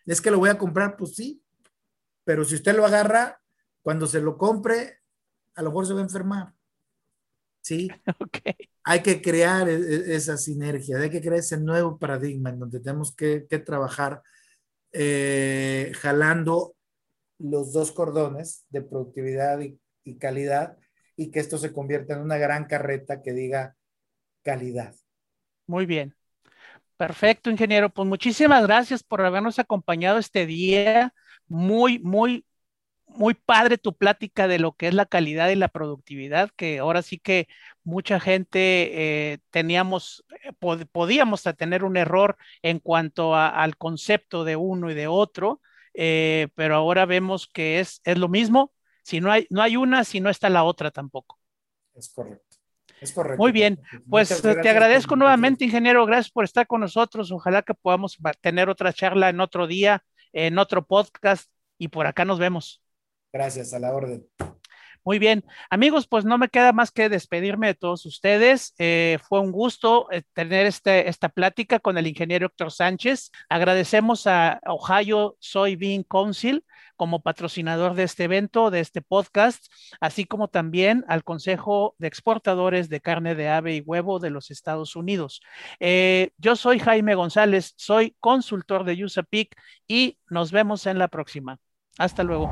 Es 0.06 0.22
que 0.22 0.32
lo 0.32 0.40
voy 0.40 0.50
a 0.50 0.58
comprar, 0.58 0.96
pues 0.96 1.14
sí, 1.14 1.44
pero 2.24 2.46
si 2.46 2.56
usted 2.56 2.74
lo 2.74 2.86
agarra, 2.86 3.42
cuando 3.82 4.08
se 4.08 4.22
lo 4.22 4.38
compre, 4.38 5.02
a 5.56 5.62
lo 5.62 5.72
mejor 5.72 5.88
se 5.88 5.94
va 5.94 6.00
a 6.00 6.04
enfermar. 6.04 6.54
¿sí? 7.62 7.90
Hay 8.84 9.02
que 9.02 9.22
crear 9.22 9.70
e, 9.70 9.76
e, 9.76 10.16
esa 10.16 10.38
sinergia, 10.38 10.98
hay 10.98 11.12
que 11.12 11.22
crear 11.22 11.36
ese 11.36 11.60
nuevo 11.60 12.00
paradigma 12.00 12.50
en 12.50 12.60
donde 12.60 12.80
tenemos 12.80 13.16
que, 13.16 13.42
trabajar 13.64 14.24
eh, 14.94 15.92
jalando 15.96 16.76
los 17.40 17.74
dos 17.74 17.92
cordones 17.92 18.66
de 18.70 18.82
productividad 18.82 19.60
y, 19.62 19.80
y 20.04 20.18
calidad 20.18 20.78
y 21.16 21.32
que 21.32 21.40
esto 21.40 21.58
se 21.58 21.74
convierta 21.74 22.14
en 22.14 22.22
una 22.22 22.38
gran 22.38 22.66
carreta 22.66 23.22
que 23.22 23.34
diga 23.34 23.76
calidad. 24.44 24.96
Muy 25.68 25.86
bien. 25.86 26.16
Perfecto, 26.98 27.50
ingeniero. 27.50 27.90
Pues 27.90 28.08
muchísimas 28.08 28.64
gracias 28.64 29.04
por 29.04 29.22
habernos 29.22 29.60
acompañado 29.60 30.20
este 30.20 30.46
día. 30.46 31.14
Muy, 31.48 32.00
muy, 32.00 32.46
muy 33.08 33.34
padre 33.34 33.78
tu 33.78 33.96
plática 33.98 34.48
de 34.48 34.60
lo 34.60 34.74
que 34.74 34.88
es 34.88 34.94
la 34.94 35.06
calidad 35.06 35.50
y 35.50 35.56
la 35.56 35.70
productividad, 35.70 36.52
que 36.56 36.80
ahora 36.80 37.02
sí 37.02 37.20
que 37.20 37.48
mucha 37.84 38.20
gente 38.20 38.60
eh, 39.34 39.40
teníamos, 39.50 40.24
eh, 40.44 40.52
podíamos 40.92 41.44
tener 41.58 41.84
un 41.84 41.98
error 41.98 42.38
en 42.62 42.80
cuanto 42.80 43.36
al 43.36 43.78
concepto 43.78 44.44
de 44.44 44.56
uno 44.56 44.92
y 44.92 44.94
de 44.94 45.08
otro, 45.08 45.62
eh, 45.94 46.50
pero 46.56 46.76
ahora 46.76 47.06
vemos 47.06 47.48
que 47.48 47.80
es, 47.80 48.02
es 48.04 48.18
lo 48.18 48.30
mismo. 48.30 48.72
Si 49.04 49.20
no 49.20 49.32
hay, 49.32 49.48
no 49.50 49.62
hay 49.62 49.78
una, 49.78 50.04
si 50.04 50.20
no 50.20 50.30
está 50.30 50.50
la 50.50 50.64
otra 50.64 50.92
tampoco. 50.92 51.40
Es 51.94 52.10
correcto. 52.10 52.58
Es 53.00 53.14
correcto. 53.14 53.42
Muy 53.42 53.52
bien, 53.52 53.82
pues 54.10 54.42
te 54.42 54.70
agradezco 54.70 55.16
nuevamente, 55.16 55.66
ingeniero, 55.66 56.06
gracias 56.06 56.30
por 56.30 56.44
estar 56.44 56.68
con 56.68 56.82
nosotros. 56.82 57.32
Ojalá 57.32 57.64
que 57.64 57.74
podamos 57.74 58.18
tener 58.42 58.70
otra 58.70 58.94
charla 58.94 59.30
en 59.30 59.40
otro 59.40 59.66
día, 59.66 60.04
en 60.34 60.60
otro 60.60 60.86
podcast, 60.86 61.50
y 61.80 61.88
por 61.88 62.06
acá 62.06 62.26
nos 62.26 62.38
vemos. 62.38 62.84
Gracias, 63.34 63.74
a 63.74 63.80
la 63.80 63.92
orden. 63.94 64.28
Muy 65.04 65.18
bien, 65.18 65.44
amigos, 65.72 66.08
pues 66.08 66.26
no 66.26 66.38
me 66.38 66.50
queda 66.50 66.74
más 66.74 66.92
que 66.92 67.10
despedirme 67.10 67.68
de 67.68 67.74
todos 67.74 68.06
ustedes. 68.06 68.76
Eh, 68.78 69.18
fue 69.28 69.40
un 69.40 69.52
gusto 69.52 70.08
eh, 70.12 70.22
tener 70.34 70.68
este, 70.68 71.10
esta 71.10 71.30
plática 71.30 71.80
con 71.80 71.98
el 71.98 72.06
ingeniero 72.06 72.46
Héctor 72.46 72.72
Sánchez. 72.72 73.32
Agradecemos 73.50 74.28
a 74.28 74.62
Ohio 74.68 75.38
Soybean 75.40 76.04
Council 76.04 76.64
como 76.98 77.24
patrocinador 77.24 77.96
de 77.96 78.04
este 78.04 78.26
evento, 78.26 78.70
de 78.70 78.80
este 78.80 79.02
podcast, 79.02 79.66
así 80.00 80.26
como 80.26 80.50
también 80.50 81.04
al 81.08 81.24
Consejo 81.24 81.96
de 81.98 82.08
Exportadores 82.08 82.88
de 82.90 83.02
Carne 83.02 83.34
de 83.34 83.50
Ave 83.50 83.78
y 83.78 83.82
Huevo 83.82 84.20
de 84.20 84.30
los 84.30 84.52
Estados 84.52 84.96
Unidos. 84.96 85.42
Eh, 85.80 86.30
yo 86.38 86.56
soy 86.56 86.78
Jaime 86.78 87.16
González, 87.16 87.74
soy 87.76 88.16
consultor 88.20 88.84
de 88.84 89.04
USAPIC 89.04 89.56
y 89.88 90.20
nos 90.30 90.52
vemos 90.52 90.86
en 90.86 91.00
la 91.00 91.08
próxima. 91.08 91.58
Hasta 91.98 92.24
luego. 92.24 92.52